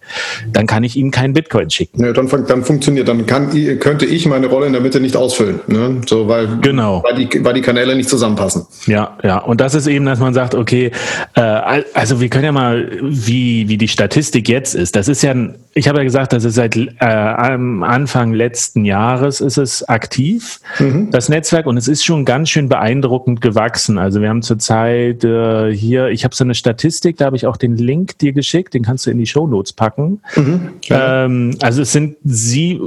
[0.52, 2.04] Dann kann ich ihm keinen Bitcoin schicken.
[2.04, 5.60] Ja, dann, dann funktioniert, dann kann, könnte ich meine Rolle in der Mitte nicht ausfüllen.
[5.68, 6.02] Ne?
[6.08, 7.04] So, weil, genau.
[7.04, 8.66] weil, die, weil die Kanäle nicht zusammenpassen.
[8.88, 9.38] Ja, ja.
[9.40, 10.92] Und das ist eben, dass man sagt, okay,
[11.36, 14.96] äh, also wir können ja mal, wie, wie die Statistik jetzt ist.
[14.96, 15.34] Das ist ja,
[15.74, 21.10] ich habe ja gesagt, das ist seit äh, Anfang letzten Jahres ist es aktiv, mhm.
[21.12, 23.98] das Netzwerk, und es ist schon ganz schön beeindruckend gewachsen.
[23.98, 27.48] Also also wir haben zurzeit äh, hier, ich habe so eine Statistik, da habe ich
[27.48, 30.22] auch den Link dir geschickt, den kannst du in die Show Notes packen.
[30.36, 32.80] Mhm, ähm, also es sind sie,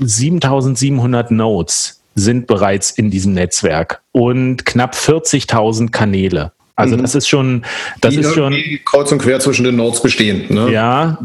[0.00, 6.50] 7700 Nodes sind bereits in diesem Netzwerk und knapp 40.000 Kanäle.
[6.82, 7.02] Also mhm.
[7.02, 7.64] das ist schon,
[8.00, 10.44] das Die ist schon kreuz und quer zwischen den Nodes bestehen.
[10.48, 10.72] Ne?
[10.72, 11.18] Ja,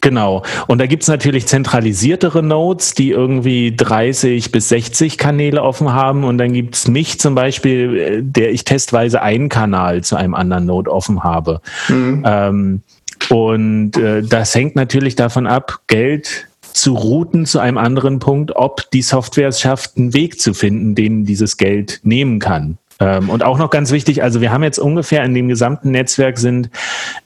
[0.00, 0.44] genau.
[0.68, 6.22] Und da gibt's natürlich zentralisiertere Nodes, die irgendwie 30 bis 60 Kanäle offen haben.
[6.22, 10.92] Und dann gibt's mich zum Beispiel, der ich testweise einen Kanal zu einem anderen Node
[10.92, 11.60] offen habe.
[11.88, 12.22] Mhm.
[12.24, 12.82] Ähm,
[13.30, 18.90] und äh, das hängt natürlich davon ab, Geld zu routen zu einem anderen Punkt, ob
[18.90, 22.78] die Software es schafft, einen Weg zu finden, den dieses Geld nehmen kann.
[23.04, 26.38] Ähm, und auch noch ganz wichtig, also wir haben jetzt ungefähr in dem gesamten Netzwerk
[26.38, 26.70] sind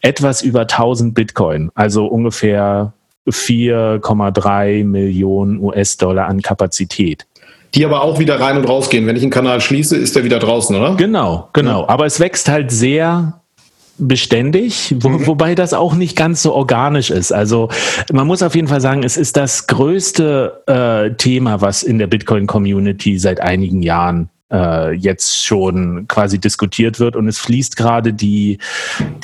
[0.00, 2.92] etwas über 1000 Bitcoin, also ungefähr
[3.28, 7.26] 4,3 Millionen US-Dollar an Kapazität.
[7.74, 9.06] Die aber auch wieder rein und rausgehen.
[9.06, 10.94] Wenn ich einen Kanal schließe, ist der wieder draußen, oder?
[10.94, 11.82] Genau, genau.
[11.82, 11.88] Ja.
[11.88, 13.40] Aber es wächst halt sehr
[13.98, 15.26] beständig, wo, mhm.
[15.26, 17.32] wobei das auch nicht ganz so organisch ist.
[17.32, 17.68] Also
[18.12, 22.06] man muss auf jeden Fall sagen, es ist das größte äh, Thema, was in der
[22.06, 27.16] Bitcoin-Community seit einigen Jahren äh, jetzt schon quasi diskutiert wird.
[27.16, 28.58] Und es fließt gerade die,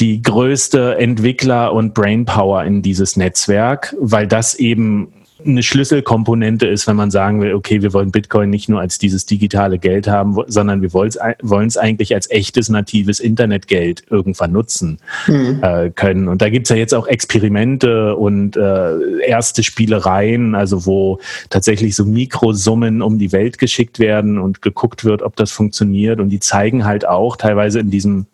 [0.00, 5.12] die größte Entwickler- und Brainpower in dieses Netzwerk, weil das eben
[5.44, 9.26] eine Schlüsselkomponente ist, wenn man sagen will, okay, wir wollen Bitcoin nicht nur als dieses
[9.26, 15.60] digitale Geld haben, sondern wir wollen es eigentlich als echtes natives Internetgeld irgendwann nutzen mhm.
[15.62, 16.28] äh, können.
[16.28, 22.04] Und da gibt's ja jetzt auch Experimente und äh, erste Spielereien, also wo tatsächlich so
[22.04, 26.20] Mikrosummen um die Welt geschickt werden und geguckt wird, ob das funktioniert.
[26.20, 28.26] Und die zeigen halt auch teilweise in diesem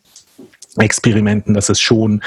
[0.77, 2.23] Experimenten, dass es schon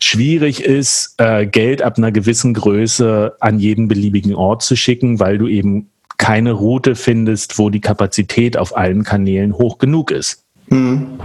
[0.00, 5.38] schwierig ist, äh, Geld ab einer gewissen Größe an jeden beliebigen Ort zu schicken, weil
[5.38, 10.45] du eben keine Route findest, wo die Kapazität auf allen Kanälen hoch genug ist.
[10.68, 11.18] Hm.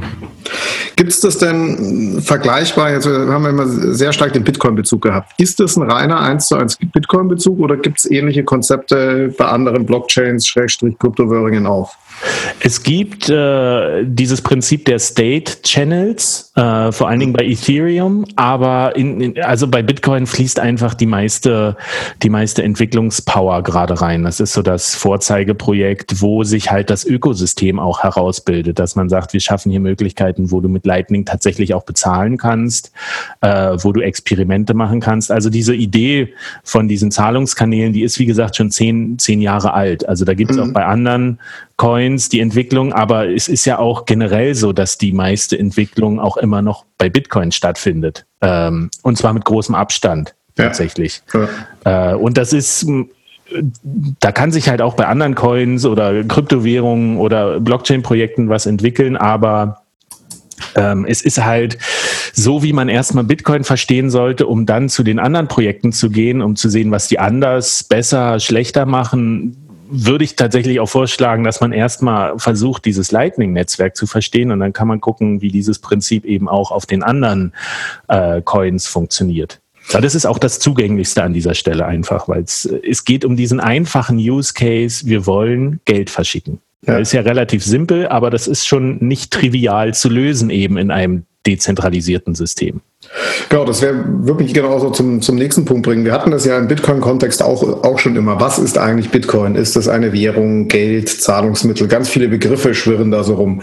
[0.95, 2.91] Gibt es das denn vergleichbar?
[2.91, 5.33] Jetzt haben wir immer sehr stark den Bitcoin-Bezug gehabt.
[5.39, 9.85] Ist das ein reiner 1 zu 1 Bitcoin-Bezug oder gibt es ähnliche Konzepte bei anderen
[9.87, 11.95] Blockchains, Schrägstrich, Kryptowährungen auch?
[12.59, 18.95] Es gibt äh, dieses Prinzip der State Channels, äh, vor allen Dingen bei Ethereum, aber
[18.95, 21.77] in, in, also bei Bitcoin fließt einfach die meiste,
[22.21, 24.23] die meiste Entwicklungspower gerade rein.
[24.23, 29.30] Das ist so das Vorzeigeprojekt, wo sich halt das Ökosystem auch herausbildet, dass man sagt,
[29.33, 32.91] wir schaffen hier Möglichkeiten, wo du mit Lightning tatsächlich auch bezahlen kannst,
[33.41, 35.31] äh, wo du Experimente machen kannst.
[35.31, 40.07] Also diese Idee von diesen Zahlungskanälen, die ist wie gesagt schon zehn, zehn Jahre alt.
[40.07, 40.63] Also da gibt es mhm.
[40.63, 41.39] auch bei anderen
[41.77, 46.37] Coins die Entwicklung, aber es ist ja auch generell so, dass die meiste Entwicklung auch
[46.37, 48.25] immer noch bei Bitcoin stattfindet.
[48.41, 51.21] Ähm, und zwar mit großem Abstand tatsächlich.
[51.85, 52.11] Ja.
[52.11, 52.85] Äh, und das ist
[54.19, 59.83] da kann sich halt auch bei anderen Coins oder Kryptowährungen oder Blockchain-Projekten was entwickeln, aber
[60.75, 61.77] ähm, es ist halt
[62.33, 66.41] so, wie man erstmal Bitcoin verstehen sollte, um dann zu den anderen Projekten zu gehen,
[66.41, 69.57] um zu sehen, was die anders, besser, schlechter machen
[69.91, 74.71] würde ich tatsächlich auch vorschlagen, dass man erstmal versucht, dieses Lightning-Netzwerk zu verstehen und dann
[74.71, 77.53] kann man gucken, wie dieses Prinzip eben auch auf den anderen
[78.07, 79.60] äh, Coins funktioniert.
[79.93, 83.35] Ja, das ist auch das Zugänglichste an dieser Stelle einfach, weil es, es geht um
[83.35, 86.59] diesen einfachen Use Case, wir wollen Geld verschicken.
[86.85, 86.97] Ja.
[86.97, 90.89] Das ist ja relativ simpel, aber das ist schon nicht trivial zu lösen eben in
[90.91, 92.81] einem dezentralisierten System.
[93.49, 96.05] Genau, das wäre wirklich genau so zum, zum nächsten Punkt bringen.
[96.05, 98.39] Wir hatten das ja im Bitcoin-Kontext auch, auch schon immer.
[98.39, 99.55] Was ist eigentlich Bitcoin?
[99.55, 101.87] Ist das eine Währung, Geld, Zahlungsmittel?
[101.87, 103.61] Ganz viele Begriffe schwirren da so rum.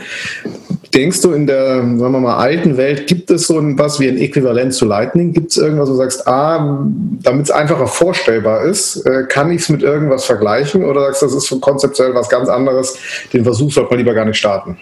[0.95, 4.17] Denkst du, in der, sagen wir mal, alten Welt gibt es so etwas wie ein
[4.17, 5.33] Äquivalent zu Lightning?
[5.33, 6.83] Gibt es irgendwas, wo du sagst, ah,
[7.23, 10.85] damit es einfacher vorstellbar ist, äh, kann ich es mit irgendwas vergleichen?
[10.85, 12.97] Oder sagst du, das ist konzeptuell was ganz anderes?
[13.33, 14.79] Den Versuch sollte man lieber gar nicht starten.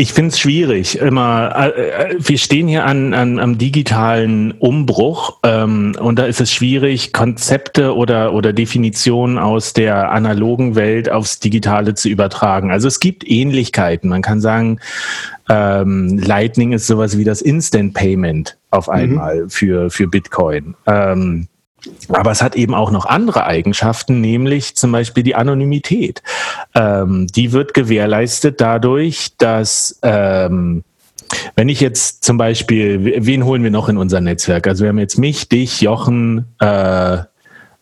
[0.00, 1.00] Ich finde es schwierig.
[1.00, 6.40] Immer, äh, äh, wir stehen hier an, an am digitalen Umbruch ähm, und da ist
[6.40, 12.70] es schwierig, Konzepte oder oder Definitionen aus der analogen Welt aufs Digitale zu übertragen.
[12.70, 14.08] Also es gibt Ähnlichkeiten.
[14.08, 14.78] Man kann sagen,
[15.48, 18.92] ähm, Lightning ist sowas wie das Instant Payment auf mhm.
[18.92, 19.50] einmal mhm.
[19.50, 20.76] für für Bitcoin.
[20.86, 21.48] Ähm,
[22.08, 26.22] aber es hat eben auch noch andere Eigenschaften, nämlich zum Beispiel die Anonymität.
[26.74, 30.84] Ähm, die wird gewährleistet dadurch, dass ähm,
[31.56, 34.66] wenn ich jetzt zum Beispiel, wen holen wir noch in unser Netzwerk?
[34.66, 37.18] Also wir haben jetzt mich, dich, Jochen, äh,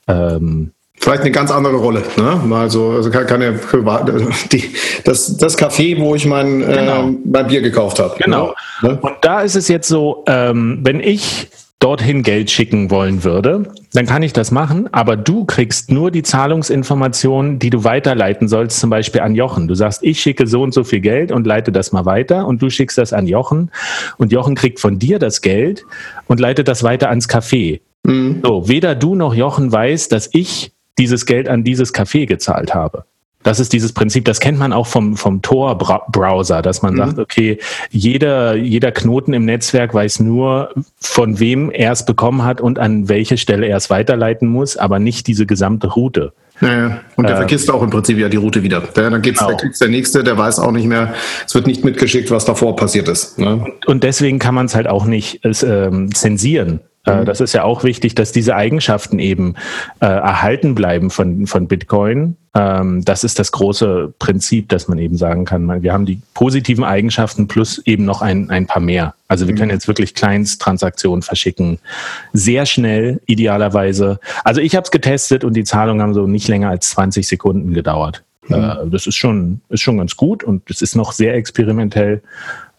[0.08, 2.40] ähm, Vielleicht eine ganz andere Rolle, ne?
[2.44, 4.10] Mal so, also keine privat,
[4.52, 7.08] die, das, das Café, wo ich mein, äh, genau.
[7.08, 8.16] äh, mein Bier gekauft habe.
[8.18, 8.54] Genau.
[8.80, 8.98] Ne?
[9.00, 14.06] Und da ist es jetzt so, ähm, wenn ich dorthin Geld schicken wollen würde, dann
[14.06, 18.88] kann ich das machen, aber du kriegst nur die Zahlungsinformationen, die du weiterleiten sollst, zum
[18.88, 19.68] Beispiel an Jochen.
[19.68, 22.62] Du sagst, ich schicke so und so viel Geld und leite das mal weiter und
[22.62, 23.70] du schickst das an Jochen
[24.16, 25.84] und Jochen kriegt von dir das Geld
[26.26, 27.80] und leitet das weiter ans Café.
[28.04, 28.40] Mhm.
[28.42, 33.04] So, weder du noch Jochen weiß, dass ich dieses Geld an dieses Café gezahlt habe.
[33.42, 36.98] Das ist dieses Prinzip, das kennt man auch vom, vom Tor-Browser, dass man mhm.
[36.98, 37.58] sagt, okay,
[37.90, 43.08] jeder, jeder Knoten im Netzwerk weiß nur, von wem er es bekommen hat und an
[43.08, 46.32] welche Stelle er es weiterleiten muss, aber nicht diese gesamte Route.
[46.60, 48.82] Ja, Und der äh, vergisst auch im Prinzip ja die Route wieder.
[48.96, 49.56] Ja, dann geht's, genau.
[49.56, 51.14] der der nächste, der weiß auch nicht mehr,
[51.46, 53.38] es wird nicht mitgeschickt, was davor passiert ist.
[53.38, 53.56] Ne?
[53.56, 56.80] Und, und, deswegen kann man es halt auch nicht ähm, zensieren.
[57.06, 57.24] Äh, mhm.
[57.24, 59.54] Das ist ja auch wichtig, dass diese Eigenschaften eben
[60.00, 62.36] äh, erhalten bleiben von, von Bitcoin.
[62.54, 66.84] Ähm, das ist das große Prinzip, dass man eben sagen kann, wir haben die positiven
[66.84, 69.14] Eigenschaften plus eben noch ein, ein paar mehr.
[69.28, 69.58] Also wir mhm.
[69.58, 71.78] können jetzt wirklich Kleinsttransaktionen verschicken.
[72.32, 74.18] Sehr schnell, idealerweise.
[74.44, 77.72] Also ich habe es getestet und die Zahlungen haben so nicht länger als 20 Sekunden
[77.72, 78.24] gedauert.
[78.48, 78.54] Mhm.
[78.54, 82.22] Äh, das ist schon, ist schon ganz gut und es ist noch sehr experimentell.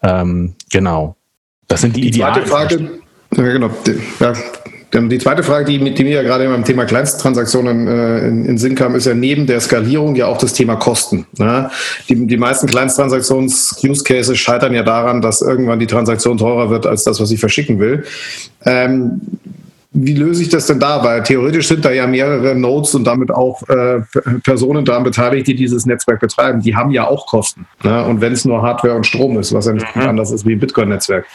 [0.02, 1.16] Ähm, genau.
[1.66, 2.18] Das sind die, die.
[2.18, 2.90] Zweite Frage,
[3.36, 3.70] ja, genau.
[4.20, 4.32] Ja,
[4.94, 8.74] die zweite Frage, die, die mir ja gerade beim Thema Kleinsttransaktionen äh, in, in Sinn
[8.74, 11.26] kam, ist ja neben der Skalierung ja auch das Thema Kosten.
[11.36, 11.70] Ne?
[12.08, 17.20] Die, die meisten Kleinsttransaktions-Use-Cases scheitern ja daran, dass irgendwann die Transaktion teurer wird als das,
[17.20, 18.04] was ich verschicken will.
[18.64, 19.20] Ähm,
[19.92, 21.02] wie löse ich das denn da?
[21.02, 24.00] Weil theoretisch sind da ja mehrere Nodes und damit auch äh,
[24.42, 26.60] Personen daran beteiligt, die dieses Netzwerk betreiben.
[26.60, 27.66] Die haben ja auch Kosten.
[27.82, 28.04] Ne?
[28.04, 30.02] Und wenn es nur Hardware und Strom ist, was ja nicht mhm.
[30.02, 31.26] anders ist wie ein Bitcoin-Netzwerk.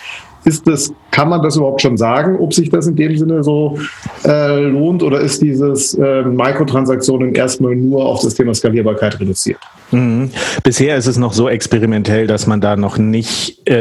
[0.45, 3.77] Ist das, kann man das überhaupt schon sagen, ob sich das in dem Sinne so
[4.25, 9.60] äh, lohnt oder ist dieses äh, Mikrotransaktionen erstmal nur auf das Thema Skalierbarkeit reduziert?
[9.91, 10.32] Mhm.
[10.63, 13.73] Bisher ist es noch so experimentell, dass man da noch nicht äh,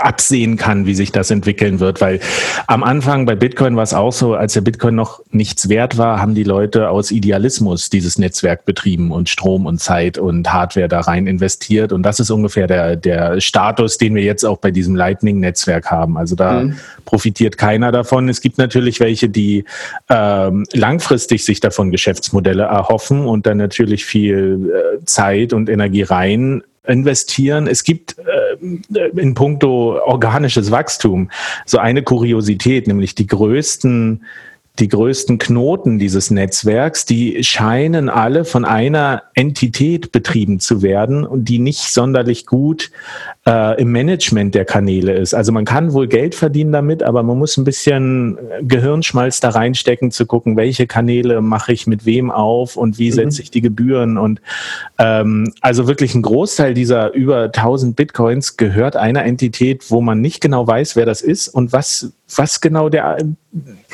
[0.00, 2.20] absehen kann, wie sich das entwickeln wird, weil
[2.66, 6.20] am Anfang bei Bitcoin war es auch so, als der Bitcoin noch nichts wert war,
[6.20, 11.00] haben die Leute aus Idealismus dieses Netzwerk betrieben und Strom und Zeit und Hardware da
[11.00, 14.94] rein investiert und das ist ungefähr der, der Status, den wir jetzt auch bei diesem
[14.94, 16.16] Lightning-Netzwerk haben.
[16.16, 16.76] Also da mhm.
[17.04, 18.28] profitiert keiner davon.
[18.28, 19.64] Es gibt natürlich welche, die
[20.08, 26.62] ähm, langfristig sich davon Geschäftsmodelle erhoffen und dann natürlich viel äh, Zeit und Energie rein
[26.88, 27.66] investieren.
[27.66, 31.30] Es gibt äh, in puncto organisches Wachstum
[31.64, 34.24] so eine Kuriosität, nämlich die größten
[34.78, 41.46] die größten Knoten dieses Netzwerks, die scheinen alle von einer Entität betrieben zu werden und
[41.46, 42.92] die nicht sonderlich gut
[43.48, 45.32] äh, im Management der Kanäle ist.
[45.32, 50.10] Also man kann wohl Geld verdienen damit, aber man muss ein bisschen Gehirnschmalz da reinstecken,
[50.10, 53.14] zu gucken, welche Kanäle mache ich mit wem auf und wie mhm.
[53.14, 54.18] setze ich die Gebühren.
[54.18, 54.42] Und
[54.98, 60.42] ähm, also wirklich ein Großteil dieser über 1000 Bitcoins gehört einer Entität, wo man nicht
[60.42, 63.16] genau weiß, wer das ist und was was genau der,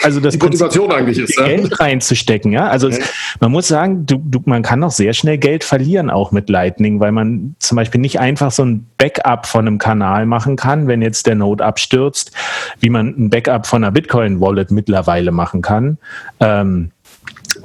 [0.03, 1.77] also das die Motivation eigentlich ist, Geld ja?
[1.77, 2.69] reinzustecken, ja.
[2.69, 2.99] Also okay.
[3.01, 6.49] es, man muss sagen, du, du, man kann auch sehr schnell Geld verlieren auch mit
[6.51, 10.87] Lightning, weil man zum Beispiel nicht einfach so ein Backup von einem Kanal machen kann,
[10.87, 12.33] wenn jetzt der Node abstürzt,
[12.81, 15.99] wie man ein Backup von einer Bitcoin-Wallet mittlerweile machen kann.
[16.41, 16.91] Ähm,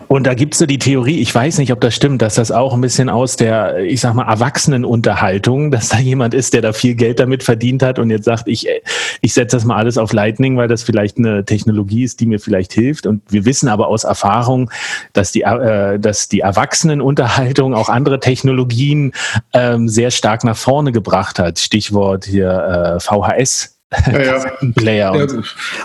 [0.09, 2.73] und da gibt's so die Theorie, ich weiß nicht, ob das stimmt, dass das auch
[2.73, 6.95] ein bisschen aus der, ich sag mal, Erwachsenenunterhaltung, dass da jemand ist, der da viel
[6.95, 8.67] Geld damit verdient hat und jetzt sagt, ich,
[9.21, 12.39] ich setze das mal alles auf Lightning, weil das vielleicht eine Technologie ist, die mir
[12.39, 13.05] vielleicht hilft.
[13.05, 14.71] Und wir wissen aber aus Erfahrung,
[15.13, 19.13] dass die, äh, dass die Erwachsenenunterhaltung auch andere Technologien
[19.53, 21.60] ähm, sehr stark nach vorne gebracht hat.
[21.60, 23.79] Stichwort hier äh, VHS
[24.12, 24.40] ja, ja.
[24.75, 25.15] Player.
[25.15, 25.27] Ja,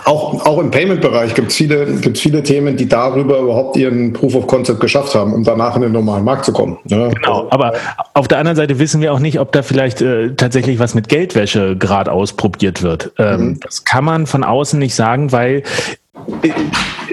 [0.05, 4.35] auch, auch im Payment-Bereich gibt es viele, gibt's viele Themen, die darüber überhaupt ihren Proof
[4.35, 6.77] of Concept geschafft haben, um danach in den normalen Markt zu kommen.
[6.85, 7.09] Ja.
[7.09, 7.73] Genau, aber
[8.13, 11.09] auf der anderen Seite wissen wir auch nicht, ob da vielleicht äh, tatsächlich was mit
[11.09, 13.11] Geldwäsche gerade ausprobiert wird.
[13.17, 13.59] Ähm, mhm.
[13.61, 15.63] Das kann man von außen nicht sagen, weil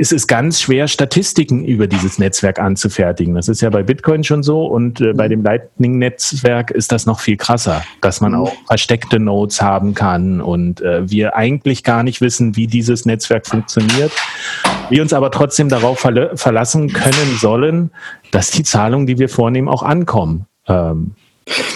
[0.03, 3.37] es ist ganz schwer, Statistiken über dieses Netzwerk anzufertigen.
[3.37, 7.21] Das ist ja bei Bitcoin schon so und äh, bei dem Lightning-Netzwerk ist das noch
[7.21, 12.21] viel krasser, dass man auch versteckte Nodes haben kann und äh, wir eigentlich gar nicht
[12.21, 14.11] wissen, wie dieses Netzwerk funktioniert.
[14.91, 17.93] Wir uns aber trotzdem darauf verla verlassen können sollen,
[18.33, 20.47] dass die Zahlungen, die wir vornehmen, auch ankommen.
[20.67, 21.13] Ähm,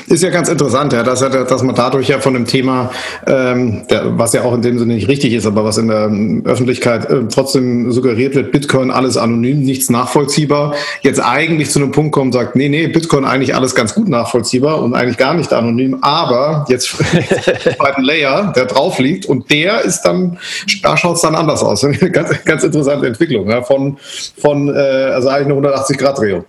[0.06, 2.90] ist ja ganz interessant, ja, dass, dass man dadurch ja von dem Thema,
[3.26, 6.10] ähm, der, was ja auch in dem Sinne nicht richtig ist, aber was in der
[6.50, 12.12] Öffentlichkeit äh, trotzdem suggeriert wird, Bitcoin alles anonym, nichts nachvollziehbar, jetzt eigentlich zu einem Punkt
[12.12, 15.52] kommt und sagt, nee, nee, Bitcoin eigentlich alles ganz gut nachvollziehbar und eigentlich gar nicht
[15.52, 16.86] anonym, aber jetzt
[17.76, 20.38] zweiten Layer, der drauf liegt und der ist dann,
[20.82, 21.84] da schaut es dann anders aus.
[22.12, 23.98] ganz, ganz interessante Entwicklung, ja, von,
[24.40, 26.44] von äh, also eigentlich eine 180-Grad-Drehung.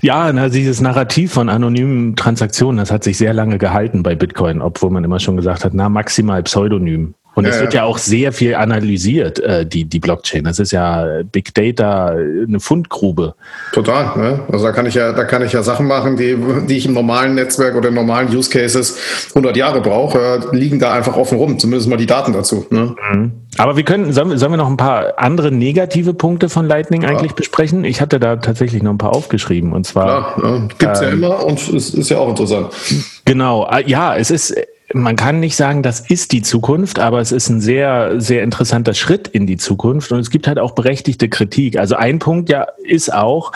[0.00, 4.14] Ja, na, dieses Narrativ von anonymen Transaktionen Definition, das hat sich sehr lange gehalten bei
[4.14, 7.14] Bitcoin, obwohl man immer schon gesagt hat, na, maximal Pseudonym.
[7.34, 7.80] Und ja, es wird ja.
[7.80, 10.44] ja auch sehr viel analysiert, äh, die, die Blockchain.
[10.44, 13.34] Das ist ja Big Data, eine Fundgrube.
[13.72, 14.18] Total.
[14.18, 14.40] Ne?
[14.50, 16.36] Also da kann ich ja, da kann ich ja Sachen machen, die,
[16.68, 18.98] die ich im normalen Netzwerk oder in normalen Use Cases
[19.30, 21.58] 100 Jahre brauche, äh, liegen da einfach offen rum.
[21.58, 22.66] Zumindest mal die Daten dazu.
[22.70, 22.94] Ne?
[23.12, 23.32] Mhm.
[23.58, 27.08] Aber wir können, sollen, sollen wir noch ein paar andere negative Punkte von Lightning ja.
[27.08, 27.84] eigentlich besprechen?
[27.84, 29.72] Ich hatte da tatsächlich noch ein paar aufgeschrieben.
[29.72, 30.34] Und zwar.
[30.34, 30.68] Klar, ja.
[30.78, 32.68] gibt's ähm, ja immer und es ist ja auch interessant.
[33.24, 33.64] Genau.
[33.64, 34.54] Ah, ja, es ist
[34.94, 38.94] man kann nicht sagen, das ist die Zukunft, aber es ist ein sehr, sehr interessanter
[38.94, 41.78] Schritt in die Zukunft und es gibt halt auch berechtigte Kritik.
[41.78, 43.52] Also ein Punkt ja ist auch,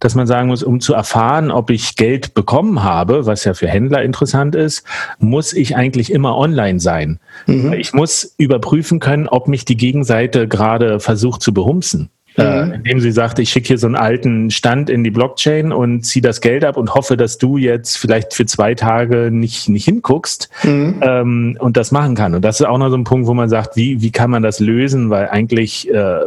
[0.00, 3.68] dass man sagen muss, um zu erfahren, ob ich Geld bekommen habe, was ja für
[3.68, 4.84] Händler interessant ist,
[5.18, 7.20] muss ich eigentlich immer online sein.
[7.46, 7.72] Mhm.
[7.74, 12.10] Ich muss überprüfen können, ob mich die Gegenseite gerade versucht zu behumsen.
[12.36, 12.72] Äh, mhm.
[12.72, 16.22] indem sie sagt, ich schicke hier so einen alten Stand in die Blockchain und ziehe
[16.22, 20.48] das Geld ab und hoffe, dass du jetzt vielleicht für zwei Tage nicht, nicht hinguckst
[20.64, 21.00] mhm.
[21.00, 22.34] ähm, und das machen kann.
[22.34, 24.42] Und das ist auch noch so ein Punkt, wo man sagt, wie, wie kann man
[24.42, 25.10] das lösen?
[25.10, 26.22] Weil eigentlich äh,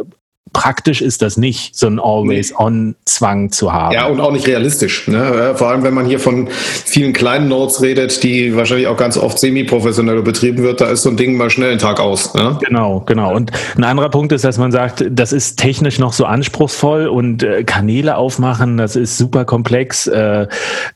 [0.52, 3.94] praktisch ist das nicht, so ein Always-On-Zwang zu haben.
[3.94, 5.08] Ja, und auch nicht realistisch.
[5.08, 5.54] Ne?
[5.56, 9.38] Vor allem, wenn man hier von vielen kleinen Nodes redet, die wahrscheinlich auch ganz oft
[9.38, 12.34] semi-professionell betrieben wird, da ist so ein Ding mal schnell einen Tag aus.
[12.34, 12.58] Ne?
[12.64, 13.34] Genau, genau.
[13.34, 17.42] Und ein anderer Punkt ist, dass man sagt, das ist technisch noch so anspruchsvoll und
[17.42, 20.46] äh, Kanäle aufmachen, das ist super komplex, äh,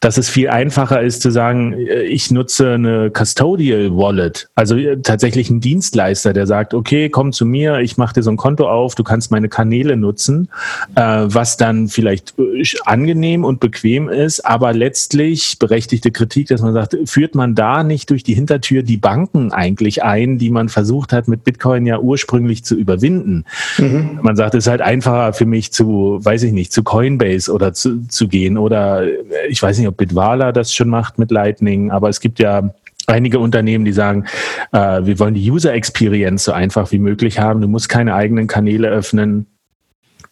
[0.00, 5.00] dass es viel einfacher ist zu sagen, äh, ich nutze eine Custodial Wallet, also äh,
[5.02, 8.68] tatsächlich ein Dienstleister, der sagt, okay, komm zu mir, ich mache dir so ein Konto
[8.68, 10.48] auf, du kannst mein meine Kanäle nutzen,
[10.94, 16.72] äh, was dann vielleicht äh, angenehm und bequem ist, aber letztlich berechtigte Kritik, dass man
[16.72, 21.12] sagt, führt man da nicht durch die Hintertür die Banken eigentlich ein, die man versucht
[21.12, 23.44] hat, mit Bitcoin ja ursprünglich zu überwinden.
[23.78, 24.20] Mhm.
[24.22, 27.72] Man sagt, es ist halt einfacher für mich zu, weiß ich nicht, zu Coinbase oder
[27.72, 29.12] zu, zu gehen oder äh,
[29.48, 32.72] ich weiß nicht, ob Bitwala das schon macht mit Lightning, aber es gibt ja
[33.06, 34.26] einige Unternehmen, die sagen,
[34.72, 37.60] äh, wir wollen die User Experience so einfach wie möglich haben.
[37.60, 39.46] Du musst keine eigenen Kanäle öffnen.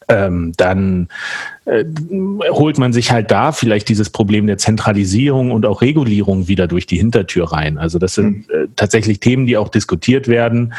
[0.09, 1.09] Ähm, dann
[1.66, 1.85] äh,
[2.51, 6.87] holt man sich halt da vielleicht dieses Problem der Zentralisierung und auch Regulierung wieder durch
[6.87, 7.79] die Hintertür rein.
[7.79, 8.64] Also das sind hm.
[8.64, 10.75] äh, tatsächlich Themen, die auch diskutiert werden.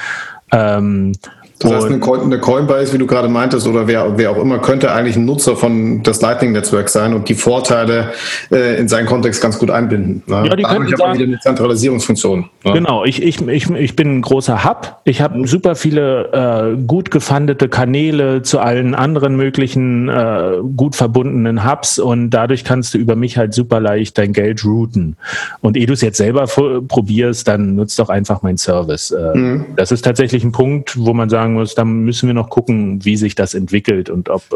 [0.51, 1.13] Ähm,
[1.61, 5.15] das heißt, eine, Coinbase, wie du gerade meintest, oder wer, wer auch immer, könnte eigentlich
[5.15, 8.11] ein Nutzer von des Lightning-Netzwerks sein und die Vorteile
[8.51, 10.23] äh, in seinen Kontext ganz gut einbinden.
[10.25, 10.35] Ne?
[10.35, 12.49] Ja, die Dadurch könnten sagen, wieder eine Zentralisierungsfunktion.
[12.63, 12.73] Ne?
[12.73, 15.01] Genau, ich, ich, ich, ich bin ein großer Hub.
[15.03, 21.69] Ich habe super viele äh, gut gefundete Kanäle zu allen anderen möglichen äh, gut verbundenen
[21.69, 25.17] Hubs und dadurch kannst du über mich halt super leicht dein Geld routen.
[25.61, 29.11] Und ehe du es jetzt selber probierst, dann nutzt doch einfach meinen Service.
[29.11, 29.65] Äh, mhm.
[29.75, 33.03] Das ist tatsächlich ein Punkt, wo man sagen sagen muss, da müssen wir noch gucken,
[33.03, 34.55] wie sich das entwickelt und ob, äh,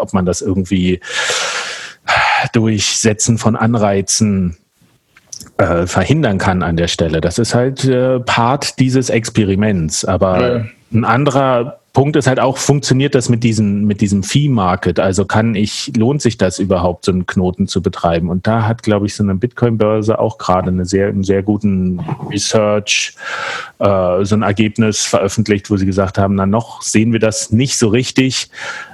[0.00, 1.00] ob man das irgendwie
[2.52, 4.56] durch Setzen von Anreizen
[5.58, 7.20] äh, verhindern kann an der Stelle.
[7.20, 10.04] Das ist halt äh, Part dieses Experiments.
[10.04, 10.64] Aber ja.
[10.92, 15.00] ein anderer Punkt ist halt auch, funktioniert das mit diesem, mit diesem Fee-Market?
[15.00, 18.28] Also kann ich, lohnt sich das überhaupt, so einen Knoten zu betreiben?
[18.28, 22.00] Und da hat, glaube ich, so eine Bitcoin-Börse auch gerade eine sehr, einen sehr guten
[22.30, 23.14] Research,
[23.78, 27.78] äh, so ein Ergebnis veröffentlicht, wo sie gesagt haben, na noch sehen wir das nicht
[27.78, 28.50] so richtig.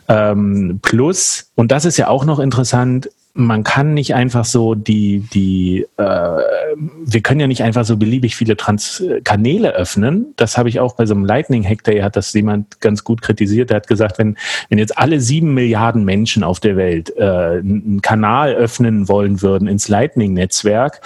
[0.08, 5.18] Ähm, plus, und das ist ja auch noch interessant, man kann nicht einfach so die,
[5.32, 10.34] die, äh, wir können ja nicht einfach so beliebig viele Trans Kanäle öffnen.
[10.36, 13.70] Das habe ich auch bei so einem Lightning-Hack, der hat das jemand ganz gut kritisiert.
[13.70, 14.36] Der hat gesagt, wenn,
[14.68, 19.66] wenn jetzt alle sieben Milliarden Menschen auf der Welt äh, einen Kanal öffnen wollen würden
[19.66, 21.00] ins Lightning-Netzwerk,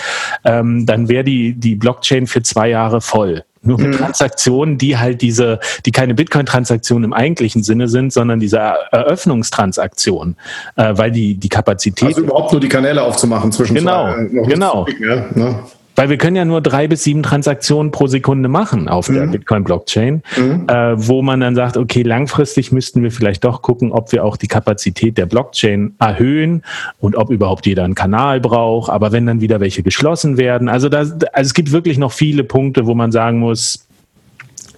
[0.44, 3.42] ähm, dann wäre die, die Blockchain für zwei Jahre voll.
[3.62, 3.92] Nur mit mhm.
[3.92, 10.36] Transaktionen, die halt diese, die keine Bitcoin-Transaktionen im eigentlichen Sinne sind, sondern diese Eröffnungstransaktion,
[10.76, 12.08] äh, weil die, die Kapazität.
[12.08, 14.86] Also überhaupt nur die Kanäle aufzumachen zwischen Genau, zwei, äh, genau.
[15.00, 15.60] ja, ne?
[15.98, 19.14] Weil wir können ja nur drei bis sieben Transaktionen pro Sekunde machen auf mhm.
[19.14, 20.66] der Bitcoin-Blockchain, mhm.
[20.68, 24.36] äh, wo man dann sagt, okay, langfristig müssten wir vielleicht doch gucken, ob wir auch
[24.36, 26.62] die Kapazität der Blockchain erhöhen
[27.00, 28.92] und ob überhaupt jeder einen Kanal braucht.
[28.92, 32.44] Aber wenn dann wieder welche geschlossen werden, also, das, also es gibt wirklich noch viele
[32.44, 33.84] Punkte, wo man sagen muss,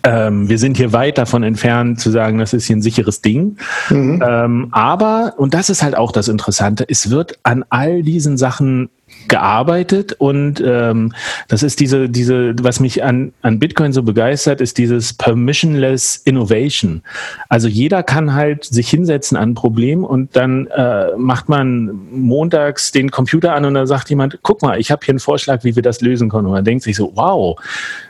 [0.02, 3.58] ähm, wir sind hier weit davon entfernt zu sagen, das ist hier ein sicheres Ding.
[3.90, 4.22] Mhm.
[4.26, 8.88] Ähm, aber, und das ist halt auch das Interessante, es wird an all diesen Sachen
[9.30, 11.14] gearbeitet und ähm,
[11.48, 17.02] das ist diese, diese, was mich an, an Bitcoin so begeistert, ist dieses Permissionless Innovation.
[17.48, 22.92] Also jeder kann halt sich hinsetzen an ein Problem und dann äh, macht man montags
[22.92, 25.74] den Computer an und dann sagt jemand, guck mal, ich habe hier einen Vorschlag, wie
[25.76, 26.46] wir das lösen können.
[26.46, 27.58] Und man denkt sich so, wow,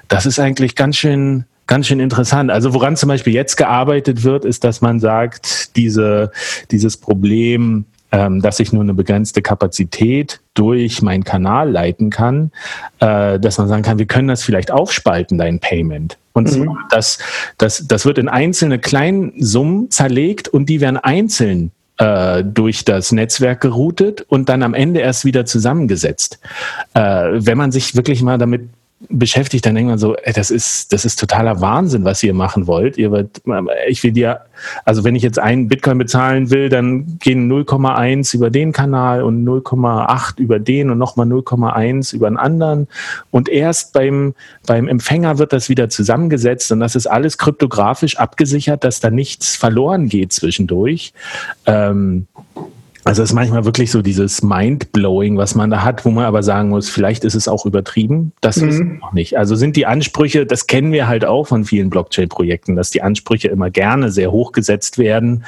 [0.09, 2.51] das ist eigentlich ganz schön ganz schön interessant.
[2.51, 6.33] Also woran zum Beispiel jetzt gearbeitet wird, ist, dass man sagt, diese,
[6.73, 12.51] dieses Problem ähm, dass ich nur eine begrenzte Kapazität durch meinen Kanal leiten kann,
[12.99, 16.19] äh, dass man sagen kann, wir können das vielleicht aufspalten, dein Payment.
[16.33, 16.65] Und mhm.
[16.65, 17.19] zwar, das,
[17.59, 23.13] das, das wird in einzelne kleinen Summen zerlegt und die werden einzeln äh, durch das
[23.13, 26.39] Netzwerk geroutet und dann am Ende erst wieder zusammengesetzt.
[26.95, 28.69] Äh, wenn man sich wirklich mal damit
[29.09, 32.99] beschäftigt, dann man so, ey, das ist, das ist totaler Wahnsinn, was ihr machen wollt.
[32.99, 33.41] Ihr wird,
[33.89, 34.43] ich will dir,
[34.85, 39.43] also wenn ich jetzt einen Bitcoin bezahlen will, dann gehen 0,1 über den Kanal und
[39.43, 42.89] 0,8 über den und nochmal 0,1 über einen anderen.
[43.31, 44.35] Und erst beim,
[44.67, 49.57] beim Empfänger wird das wieder zusammengesetzt und das ist alles kryptografisch abgesichert, dass da nichts
[49.57, 51.15] verloren geht zwischendurch.
[51.65, 52.27] Ähm,
[53.05, 56.43] also es ist manchmal wirklich so dieses Mind-Blowing, was man da hat, wo man aber
[56.43, 58.33] sagen muss, vielleicht ist es auch übertrieben.
[58.41, 58.69] Das mhm.
[58.69, 59.39] ist noch nicht.
[59.39, 63.49] Also sind die Ansprüche, das kennen wir halt auch von vielen Blockchain-Projekten, dass die Ansprüche
[63.49, 65.45] immer gerne sehr hoch gesetzt werden.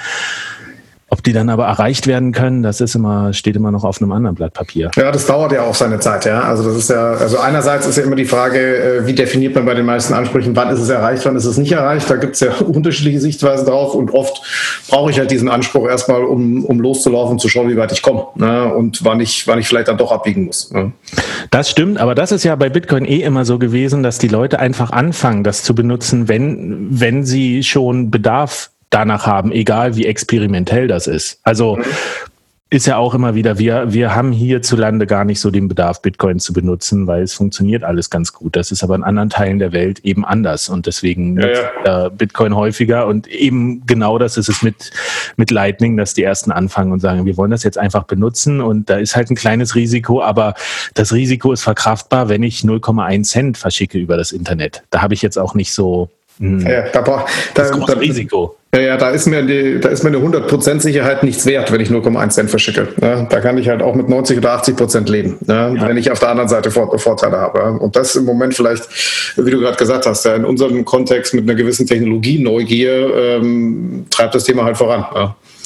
[1.12, 4.12] Ob die dann aber erreicht werden können, das ist immer, steht immer noch auf einem
[4.12, 4.90] anderen Blatt Papier.
[4.96, 6.40] Ja, das dauert ja auch seine Zeit, ja.
[6.40, 9.66] Also das ist ja, also einerseits ist ja immer die Frage, äh, wie definiert man
[9.66, 12.08] bei den meisten Ansprüchen, wann ist es erreicht, wann ist es nicht erreicht.
[12.08, 14.40] Da gibt es ja unterschiedliche Sichtweisen drauf und oft
[14.88, 18.28] brauche ich halt diesen Anspruch erstmal, um, um loszulaufen, zu schauen, wie weit ich komme
[18.36, 18.72] ne?
[18.72, 20.70] und wann ich, wann ich vielleicht dann doch abbiegen muss.
[20.70, 20.92] Ne?
[21.50, 24.60] Das stimmt, aber das ist ja bei Bitcoin eh immer so gewesen, dass die Leute
[24.60, 30.86] einfach anfangen, das zu benutzen, wenn, wenn sie schon Bedarf danach haben, egal wie experimentell
[30.86, 31.40] das ist.
[31.42, 31.84] Also mhm.
[32.68, 36.38] ist ja auch immer wieder, wir, wir haben hierzulande gar nicht so den Bedarf, Bitcoin
[36.38, 38.54] zu benutzen, weil es funktioniert alles ganz gut.
[38.54, 41.48] Das ist aber in anderen Teilen der Welt eben anders und deswegen ja,
[41.84, 42.08] ja.
[42.10, 44.90] Bitcoin häufiger und eben genau das ist es mit,
[45.36, 48.90] mit Lightning, dass die ersten anfangen und sagen, wir wollen das jetzt einfach benutzen und
[48.90, 50.54] da ist halt ein kleines Risiko, aber
[50.92, 54.82] das Risiko ist verkraftbar, wenn ich 0,1 Cent verschicke über das Internet.
[54.90, 56.66] Da habe ich jetzt auch nicht so hm.
[56.66, 58.56] Ja, da, da, das große da, Risiko.
[58.74, 61.80] Ja, ja, da ist mir die, da ist mir eine 100% Sicherheit nichts wert, wenn
[61.82, 62.88] ich 0,1 Cent verschicke.
[63.02, 65.88] Ja, da kann ich halt auch mit 90 oder 80 Prozent leben, ja, ja.
[65.88, 67.62] wenn ich auf der anderen Seite Vorteile habe.
[67.78, 68.88] Und das im Moment vielleicht,
[69.36, 74.44] wie du gerade gesagt hast, in unserem Kontext mit einer gewissen Technologieneugier ähm, treibt das
[74.44, 75.04] Thema halt voran.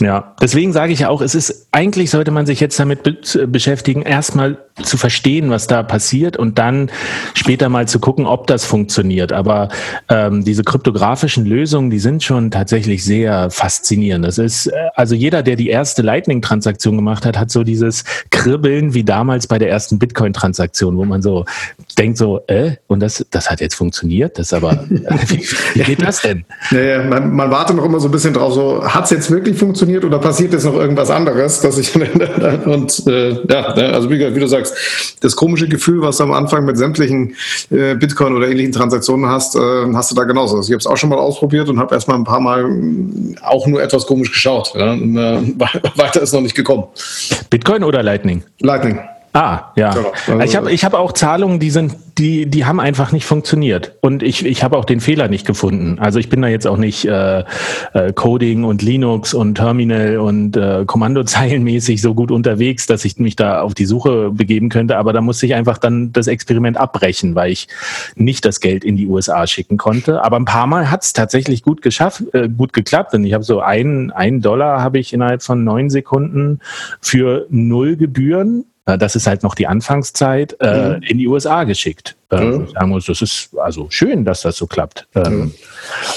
[0.01, 0.07] Ja.
[0.16, 3.16] Ja, deswegen sage ich ja auch, es ist eigentlich sollte man sich jetzt damit be
[3.47, 6.90] beschäftigen, erstmal zu verstehen, was da passiert und dann
[7.34, 9.32] später mal zu gucken, ob das funktioniert.
[9.32, 9.68] Aber
[10.09, 14.24] ähm, diese kryptografischen Lösungen, die sind schon tatsächlich sehr faszinierend.
[14.24, 18.94] Das ist äh, also jeder, der die erste Lightning-Transaktion gemacht hat, hat so dieses Kribbeln
[18.94, 21.47] wie damals bei der ersten Bitcoin-Transaktion, wo man so
[21.99, 24.38] denkt so, äh, und das, das hat jetzt funktioniert.
[24.38, 25.42] Das aber, wie,
[25.74, 26.44] wie geht das denn?
[26.70, 29.57] Naja, man, man wartet noch immer so ein bisschen drauf, so hat es jetzt wirklich
[29.57, 29.86] funktioniert?
[29.87, 31.95] Funktioniert oder passiert jetzt noch irgendwas anderes, dass ich
[32.66, 34.74] und äh, ja, ne, also wie, wie, du sagst,
[35.20, 37.34] das komische Gefühl, was du am Anfang mit sämtlichen
[37.70, 39.59] äh, Bitcoin oder ähnlichen Transaktionen hast, äh,
[39.95, 40.57] hast du da genauso.
[40.57, 42.64] Also ich habe es auch schon mal ausprobiert und habe erstmal ein paar Mal
[43.43, 44.72] auch nur etwas komisch geschaut.
[44.74, 45.41] Ja, und, äh,
[45.97, 46.84] weiter ist noch nicht gekommen.
[47.51, 48.43] Bitcoin oder Lightning?
[48.61, 48.99] Lightning.
[49.37, 49.93] Ah, ja.
[49.93, 50.12] Genau.
[50.28, 53.99] Also ich habe ich hab auch Zahlungen, die sind, die, die haben einfach nicht funktioniert.
[54.01, 55.99] Und ich, ich habe auch den Fehler nicht gefunden.
[55.99, 57.45] Also ich bin da jetzt auch nicht äh,
[57.93, 63.37] äh, Coding und Linux und Terminal und äh, Kommandozeilenmäßig so gut unterwegs, dass ich mich
[63.37, 64.97] da auf die Suche begeben könnte.
[64.97, 67.68] Aber da musste ich einfach dann das Experiment abbrechen, weil ich
[68.14, 70.24] nicht das Geld in die USA schicken konnte.
[70.24, 73.12] Aber ein paar Mal hat es tatsächlich gut geschafft, äh, gut geklappt.
[73.12, 76.61] Und ich habe so einen, einen Dollar habe ich innerhalb von neun Sekunden
[77.03, 81.03] für null Gebühren das ist halt noch die Anfangszeit, äh, mhm.
[81.03, 82.14] in die USA geschickt.
[82.30, 82.68] Äh, mhm.
[82.68, 85.09] Sagen muss, das ist also schön, dass das so klappt.
[85.16, 85.55] Ähm, mhm.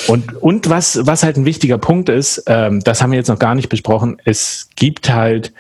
[0.07, 3.39] Und, und was, was halt ein wichtiger Punkt ist, ähm, das haben wir jetzt noch
[3.39, 5.51] gar nicht besprochen, es gibt halt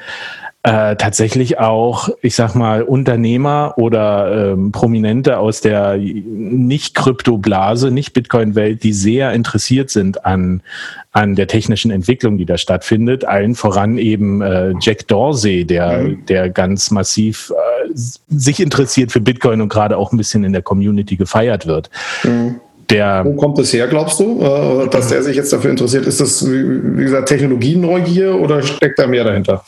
[0.63, 8.91] äh, tatsächlich auch, ich sag mal, Unternehmer oder ähm, Prominente aus der nicht-Krypto-Blase, nicht-Bitcoin-Welt, die
[8.91, 10.61] sehr interessiert sind an,
[11.13, 13.23] an der technischen Entwicklung, die da stattfindet.
[13.23, 16.25] Allen voran eben äh, Jack Dorsey, der, mhm.
[16.25, 20.61] der ganz massiv äh, sich interessiert für Bitcoin und gerade auch ein bisschen in der
[20.61, 21.89] Community gefeiert wird.
[22.23, 22.59] Mhm.
[22.89, 26.07] Der, Wo kommt das her, glaubst du, äh, dass der sich jetzt dafür interessiert?
[26.07, 29.63] Ist das, wie gesagt, Technologieneugier oder steckt da mehr dahinter?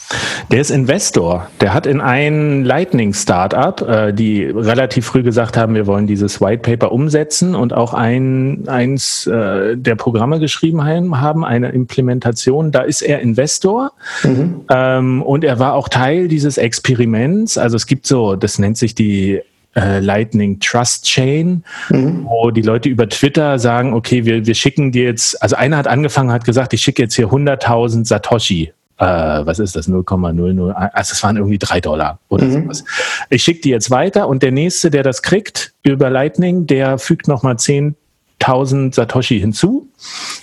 [0.51, 1.47] Der ist Investor.
[1.61, 6.63] Der hat in ein Lightning-Startup, äh, die relativ früh gesagt haben, wir wollen dieses White
[6.63, 10.81] Paper umsetzen und auch ein, eins äh, der Programme geschrieben
[11.21, 12.71] haben, eine Implementation.
[12.71, 13.91] Da ist er Investor
[14.23, 14.61] mhm.
[14.69, 17.57] Ähm, und er war auch Teil dieses Experiments.
[17.57, 19.41] Also es gibt so, das nennt sich die
[19.75, 22.25] äh, Lightning Trust Chain, mhm.
[22.25, 25.87] wo die Leute über Twitter sagen, okay, wir, wir schicken dir jetzt, also einer hat
[25.87, 28.73] angefangen, hat gesagt, ich schicke jetzt hier 100.000 Satoshi.
[28.97, 29.89] Äh, was ist das?
[29.89, 32.63] 0,00, also es waren irgendwie drei Dollar oder mhm.
[32.63, 32.83] sowas.
[33.29, 37.27] Ich schicke die jetzt weiter und der nächste, der das kriegt über Lightning, der fügt
[37.27, 39.87] nochmal 10.000 Satoshi hinzu,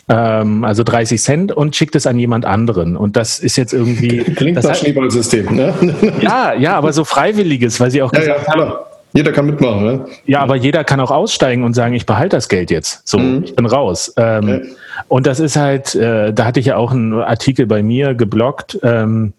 [0.08, 2.96] ähm, also 30 Cent und schickt es an jemand anderen.
[2.96, 4.24] Und das ist jetzt irgendwie.
[4.24, 5.74] Klingt das nach Schneeballsystem, ne?
[6.20, 8.72] Ja, ja, aber so freiwilliges, weil sie auch gesagt ja, ja, haben,
[9.12, 10.04] jeder kann mitmachen, ne?
[10.26, 13.06] Ja, aber jeder kann auch aussteigen und sagen, ich behalte das Geld jetzt.
[13.08, 13.44] So, mhm.
[13.44, 14.12] ich bin raus.
[14.16, 14.60] Ähm, ja.
[15.08, 18.78] Und das ist halt, äh, da hatte ich ja auch einen Artikel bei mir geblockt.
[18.82, 19.32] Ähm,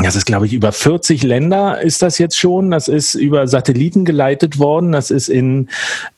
[0.00, 2.70] das ist, glaube ich, über 40 Länder ist das jetzt schon.
[2.70, 4.92] Das ist über Satelliten geleitet worden.
[4.92, 5.68] Das ist in,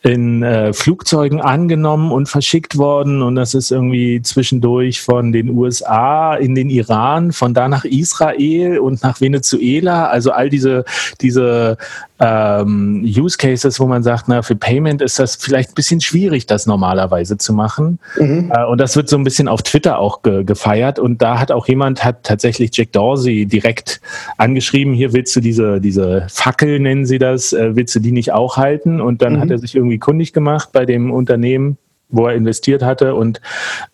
[0.02, 3.22] in äh, Flugzeugen angenommen und verschickt worden.
[3.22, 8.80] Und das ist irgendwie zwischendurch von den USA in den Iran, von da nach Israel
[8.80, 10.08] und nach Venezuela.
[10.08, 10.84] Also all diese,
[11.22, 11.78] diese
[12.20, 16.46] ähm, Use Cases, wo man sagt, na, für Payment ist das vielleicht ein bisschen schwierig,
[16.46, 17.98] das normalerweise zu machen.
[18.18, 18.52] Mhm.
[18.54, 20.98] Äh, und das wird so ein bisschen auf Twitter auch ge gefeiert.
[20.98, 24.02] Und da hat auch jemand, hat tatsächlich Jack Dorsey direkt
[24.36, 28.32] angeschrieben, hier willst du diese, diese Fackel, nennen sie das, äh, willst du die nicht
[28.32, 29.00] auch halten?
[29.00, 29.40] Und dann mhm.
[29.40, 31.78] hat er sich irgendwie kundig gemacht bei dem Unternehmen,
[32.10, 33.40] wo er investiert hatte und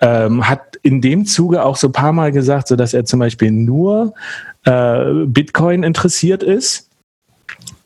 [0.00, 3.20] ähm, hat in dem Zuge auch so ein paar Mal gesagt, so dass er zum
[3.20, 4.14] Beispiel nur
[4.64, 6.85] äh, Bitcoin interessiert ist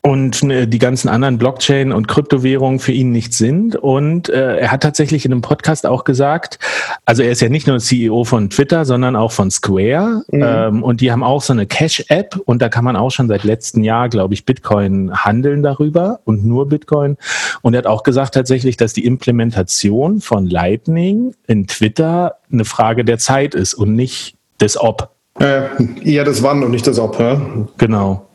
[0.03, 3.75] und äh, die ganzen anderen Blockchain und Kryptowährungen für ihn nichts sind.
[3.75, 6.57] Und äh, er hat tatsächlich in einem Podcast auch gesagt,
[7.05, 10.23] also er ist ja nicht nur CEO von Twitter, sondern auch von Square.
[10.31, 10.43] Mhm.
[10.43, 13.43] Ähm, und die haben auch so eine Cash-App und da kann man auch schon seit
[13.43, 17.17] letztem Jahr, glaube ich, Bitcoin handeln darüber und nur Bitcoin.
[17.61, 23.05] Und er hat auch gesagt tatsächlich, dass die Implementation von Lightning in Twitter eine Frage
[23.05, 25.11] der Zeit ist und nicht des Ob.
[25.39, 25.63] Äh,
[26.03, 27.19] eher das Wann und nicht das Ob.
[27.19, 27.39] Ja?
[27.77, 28.27] Genau.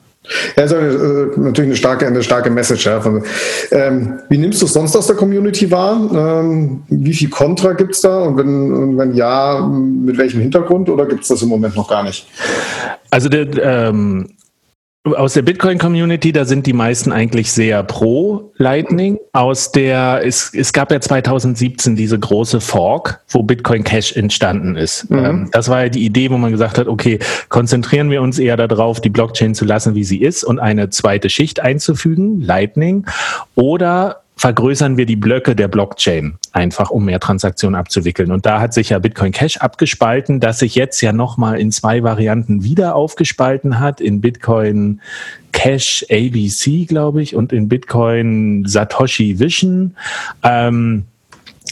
[0.56, 0.76] Ja, ist äh,
[1.36, 2.86] natürlich eine starke, eine starke Message.
[2.86, 3.00] Ja.
[3.70, 6.40] Ähm, wie nimmst du es sonst aus der Community wahr?
[6.42, 8.20] Ähm, wie viel Kontra gibt es da?
[8.20, 11.88] Und wenn, und wenn ja, mit welchem Hintergrund oder gibt es das im Moment noch
[11.88, 12.26] gar nicht?
[13.10, 14.28] Also der, ähm,
[15.14, 19.18] aus der Bitcoin-Community, da sind die meisten eigentlich sehr pro Lightning.
[19.32, 25.08] Aus der, es, es gab ja 2017 diese große Fork, wo Bitcoin Cash entstanden ist.
[25.10, 25.24] Mhm.
[25.24, 28.56] Ähm, das war ja die Idee, wo man gesagt hat, okay, konzentrieren wir uns eher
[28.56, 33.06] darauf, die Blockchain zu lassen, wie sie ist und eine zweite Schicht einzufügen, Lightning.
[33.54, 38.30] Oder vergrößern wir die Blöcke der Blockchain, einfach um mehr Transaktionen abzuwickeln.
[38.30, 42.02] Und da hat sich ja Bitcoin Cash abgespalten, das sich jetzt ja nochmal in zwei
[42.02, 45.00] Varianten wieder aufgespalten hat, in Bitcoin
[45.52, 49.96] Cash ABC, glaube ich, und in Bitcoin Satoshi Vision.
[50.42, 51.06] Ähm,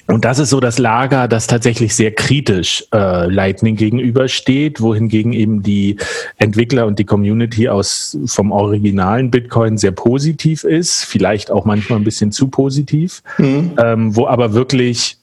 [0.07, 5.62] und das ist so das Lager, das tatsächlich sehr kritisch äh, Lightning gegenübersteht, wohingegen eben
[5.62, 5.96] die
[6.36, 12.05] Entwickler und die Community aus vom originalen Bitcoin sehr positiv ist, vielleicht auch manchmal ein
[12.05, 13.72] bisschen zu positiv, mhm.
[13.82, 15.16] ähm, wo aber wirklich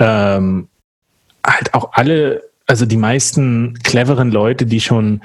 [0.00, 0.68] ähm,
[1.44, 5.22] halt auch alle, also die meisten cleveren Leute, die schon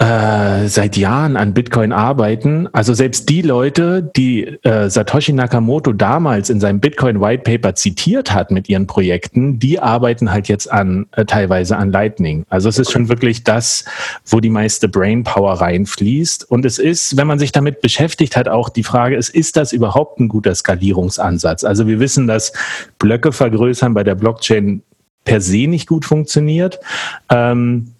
[0.00, 2.68] äh, seit Jahren an Bitcoin arbeiten.
[2.72, 8.32] Also selbst die Leute, die äh, Satoshi Nakamoto damals in seinem Bitcoin White Paper zitiert
[8.32, 12.46] hat mit ihren Projekten, die arbeiten halt jetzt an äh, teilweise an Lightning.
[12.48, 13.84] Also es ist schon wirklich das,
[14.24, 16.50] wo die meiste Brainpower reinfließt.
[16.50, 19.74] Und es ist, wenn man sich damit beschäftigt hat, auch die Frage ist, ist das
[19.74, 21.62] überhaupt ein guter Skalierungsansatz?
[21.62, 22.54] Also wir wissen, dass
[22.98, 24.82] Blöcke vergrößern bei der Blockchain
[25.26, 26.80] per se nicht gut funktioniert.
[27.28, 27.92] Ähm,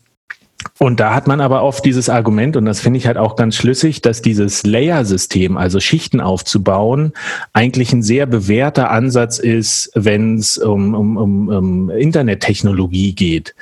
[0.79, 3.57] und da hat man aber oft dieses Argument, und das finde ich halt auch ganz
[3.57, 7.13] schlüssig, dass dieses Layer-System, also Schichten aufzubauen,
[7.53, 13.55] eigentlich ein sehr bewährter Ansatz ist, wenn es um, um, um, um Internettechnologie geht.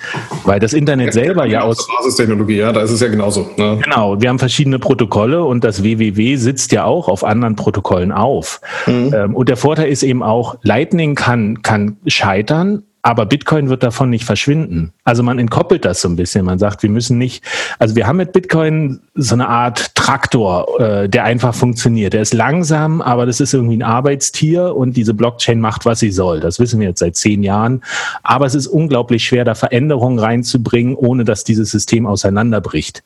[0.45, 1.87] Weil das Internet ja, selber ja aus.
[1.99, 3.49] Basistechnologie, ja, da ist es ja genauso.
[3.57, 3.79] Ne?
[3.83, 8.61] Genau, wir haben verschiedene Protokolle und das WWW sitzt ja auch auf anderen Protokollen auf.
[8.87, 9.15] Mhm.
[9.15, 14.11] Ähm, und der Vorteil ist eben auch, Lightning kann, kann scheitern, aber Bitcoin wird davon
[14.11, 14.93] nicht verschwinden.
[15.05, 16.45] Also man entkoppelt das so ein bisschen.
[16.45, 17.45] Man sagt, wir müssen nicht,
[17.79, 22.13] also wir haben mit Bitcoin so eine Art Traktor, äh, der einfach funktioniert.
[22.13, 26.11] Der ist langsam, aber das ist irgendwie ein Arbeitstier und diese Blockchain macht, was sie
[26.11, 26.41] soll.
[26.41, 27.83] Das wissen wir jetzt seit zehn Jahren.
[28.23, 33.03] Aber es ist unglaublich schwer, da Veränderungen reinzubringen, ohne dass dieses System auseinanderbricht.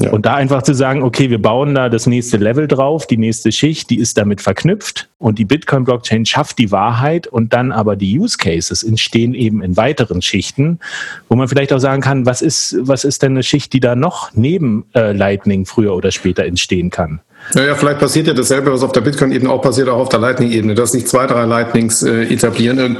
[0.00, 0.10] Ja.
[0.10, 3.52] Und da einfach zu sagen, okay, wir bauen da das nächste Level drauf, die nächste
[3.52, 8.18] Schicht, die ist damit verknüpft und die Bitcoin-Blockchain schafft die Wahrheit und dann aber die
[8.18, 10.78] Use Cases entstehen eben in weiteren Schichten,
[11.28, 13.94] wo man vielleicht auch sagen kann, was ist, was ist denn eine Schicht, die da
[13.94, 17.20] noch neben äh, Lightning früher oder später entstehen kann?
[17.54, 20.74] Naja, vielleicht passiert ja dasselbe, was auf der Bitcoin-Ebene auch passiert, auch auf der Lightning-Ebene,
[20.74, 22.96] dass sich zwei, drei Lightnings äh, etablieren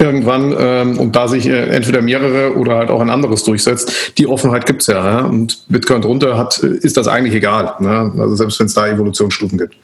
[0.00, 4.18] irgendwann ähm, und da sich äh, entweder mehrere oder halt auch ein anderes durchsetzt.
[4.18, 5.26] Die Offenheit gibt's ja, ja.
[5.26, 7.74] Und Bitcoin drunter hat, ist das eigentlich egal.
[7.80, 8.12] Ne?
[8.18, 9.76] Also selbst wenn es da Evolutionsstufen gibt.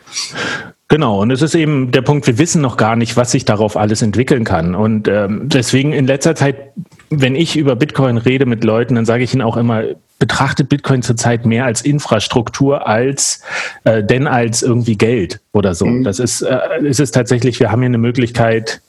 [0.95, 3.77] Genau, und es ist eben der Punkt, wir wissen noch gar nicht, was sich darauf
[3.77, 4.77] alles entwickeln kann.
[4.77, 6.71] Und ähm, deswegen in letzter Zeit,
[7.11, 9.83] wenn ich über Bitcoin rede mit Leuten, dann sage ich ihnen auch immer,
[10.21, 13.43] betrachtet Bitcoin zurzeit mehr als Infrastruktur als
[13.83, 15.85] äh, denn als irgendwie Geld oder so.
[15.85, 16.05] Mhm.
[16.05, 18.81] Das ist, äh, ist es tatsächlich, wir haben hier eine Möglichkeit,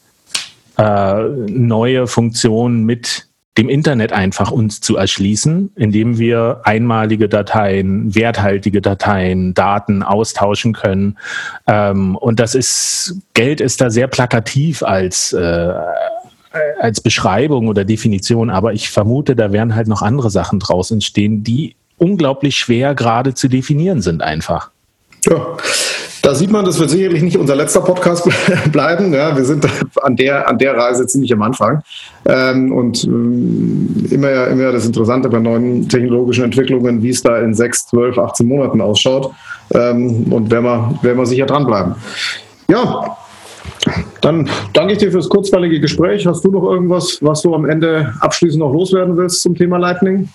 [0.78, 3.26] äh, neue Funktionen mit
[3.58, 11.18] dem Internet einfach uns zu erschließen, indem wir einmalige Dateien, werthaltige Dateien, Daten austauschen können.
[11.66, 15.74] Ähm, und das ist, Geld ist da sehr plakativ als, äh,
[16.80, 21.44] als Beschreibung oder Definition, aber ich vermute, da werden halt noch andere Sachen draus entstehen,
[21.44, 24.72] die unglaublich schwer gerade zu definieren sind einfach.
[25.26, 25.58] Ja.
[26.26, 28.28] Da sieht man, das wird sicherlich nicht unser letzter Podcast
[28.72, 29.14] bleiben.
[29.14, 29.68] Ja, wir sind
[30.02, 31.84] an der, an der Reise ziemlich am Anfang.
[32.26, 37.54] Ähm, und ähm, immer, immer das Interessante bei neuen technologischen Entwicklungen, wie es da in
[37.54, 39.36] sechs, zwölf, 18 Monaten ausschaut.
[39.76, 41.94] Ähm, und werden wir, werden wir sicher dranbleiben.
[42.70, 43.16] Ja,
[44.26, 46.26] dann danke ich dir fürs kurzweilige Gespräch.
[46.26, 50.30] Hast du noch irgendwas, was du am Ende abschließend noch loswerden willst zum Thema Lightning?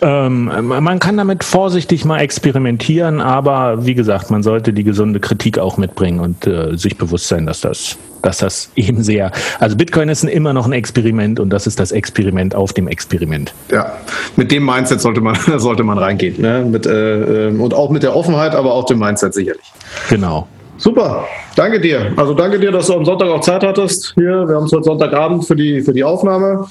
[0.00, 5.58] Ähm, man kann damit vorsichtig mal experimentieren, aber wie gesagt, man sollte die gesunde Kritik
[5.58, 10.08] auch mitbringen und äh, sich bewusst sein, dass das, dass das eben sehr, also Bitcoin
[10.08, 13.52] ist immer noch ein Experiment und das ist das Experiment auf dem Experiment.
[13.70, 13.98] Ja,
[14.36, 16.40] mit dem Mindset sollte man, sollte man reingehen.
[16.40, 16.64] Ne?
[16.64, 19.72] Mit, äh, äh, und auch mit der Offenheit, aber auch dem Mindset sicherlich.
[20.08, 20.46] Genau.
[20.78, 21.24] Super,
[21.54, 22.12] danke dir.
[22.16, 24.12] Also danke dir, dass du am Sonntag auch Zeit hattest.
[24.14, 26.66] Hier, wir haben es heute Sonntagabend für die, für die Aufnahme.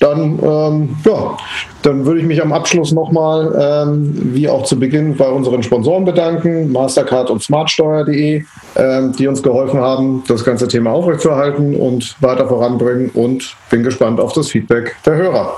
[0.00, 1.36] Dann, ähm, ja,
[1.82, 6.04] dann würde ich mich am Abschluss nochmal, ähm, wie auch zu Beginn, bei unseren Sponsoren
[6.04, 8.42] bedanken, Mastercard und smartsteuer.de,
[8.76, 14.18] ähm, die uns geholfen haben, das ganze Thema aufrechtzuerhalten und weiter voranbringen und bin gespannt
[14.18, 15.54] auf das Feedback der Hörer.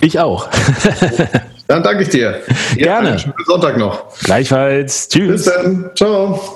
[0.00, 0.48] Ich auch.
[1.68, 2.42] Dann danke ich dir.
[2.76, 3.18] Gerne.
[3.18, 4.04] Schönen Sonntag noch.
[4.20, 5.08] Gleichfalls.
[5.08, 5.44] Tschüss.
[5.44, 5.90] Bis dann.
[5.94, 6.55] Ciao.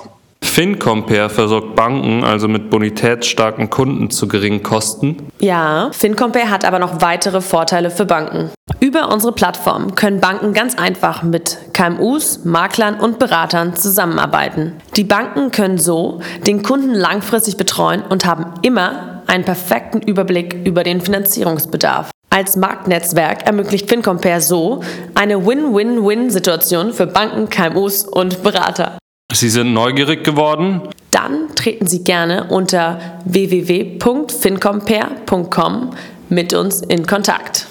[0.51, 5.15] FinCompare versorgt Banken also mit bonitätsstarken Kunden zu geringen Kosten.
[5.39, 8.51] Ja, FinCompare hat aber noch weitere Vorteile für Banken.
[8.81, 14.73] Über unsere Plattform können Banken ganz einfach mit KMUs, Maklern und Beratern zusammenarbeiten.
[14.97, 20.83] Die Banken können so den Kunden langfristig betreuen und haben immer einen perfekten Überblick über
[20.83, 22.11] den Finanzierungsbedarf.
[22.29, 24.81] Als Marktnetzwerk ermöglicht FinCompare so
[25.15, 28.97] eine Win-Win-Win-Situation für Banken, KMUs und Berater.
[29.33, 30.81] Sie sind neugierig geworden?
[31.11, 35.89] Dann treten Sie gerne unter www.fincompare.com
[36.29, 37.67] mit uns in Kontakt.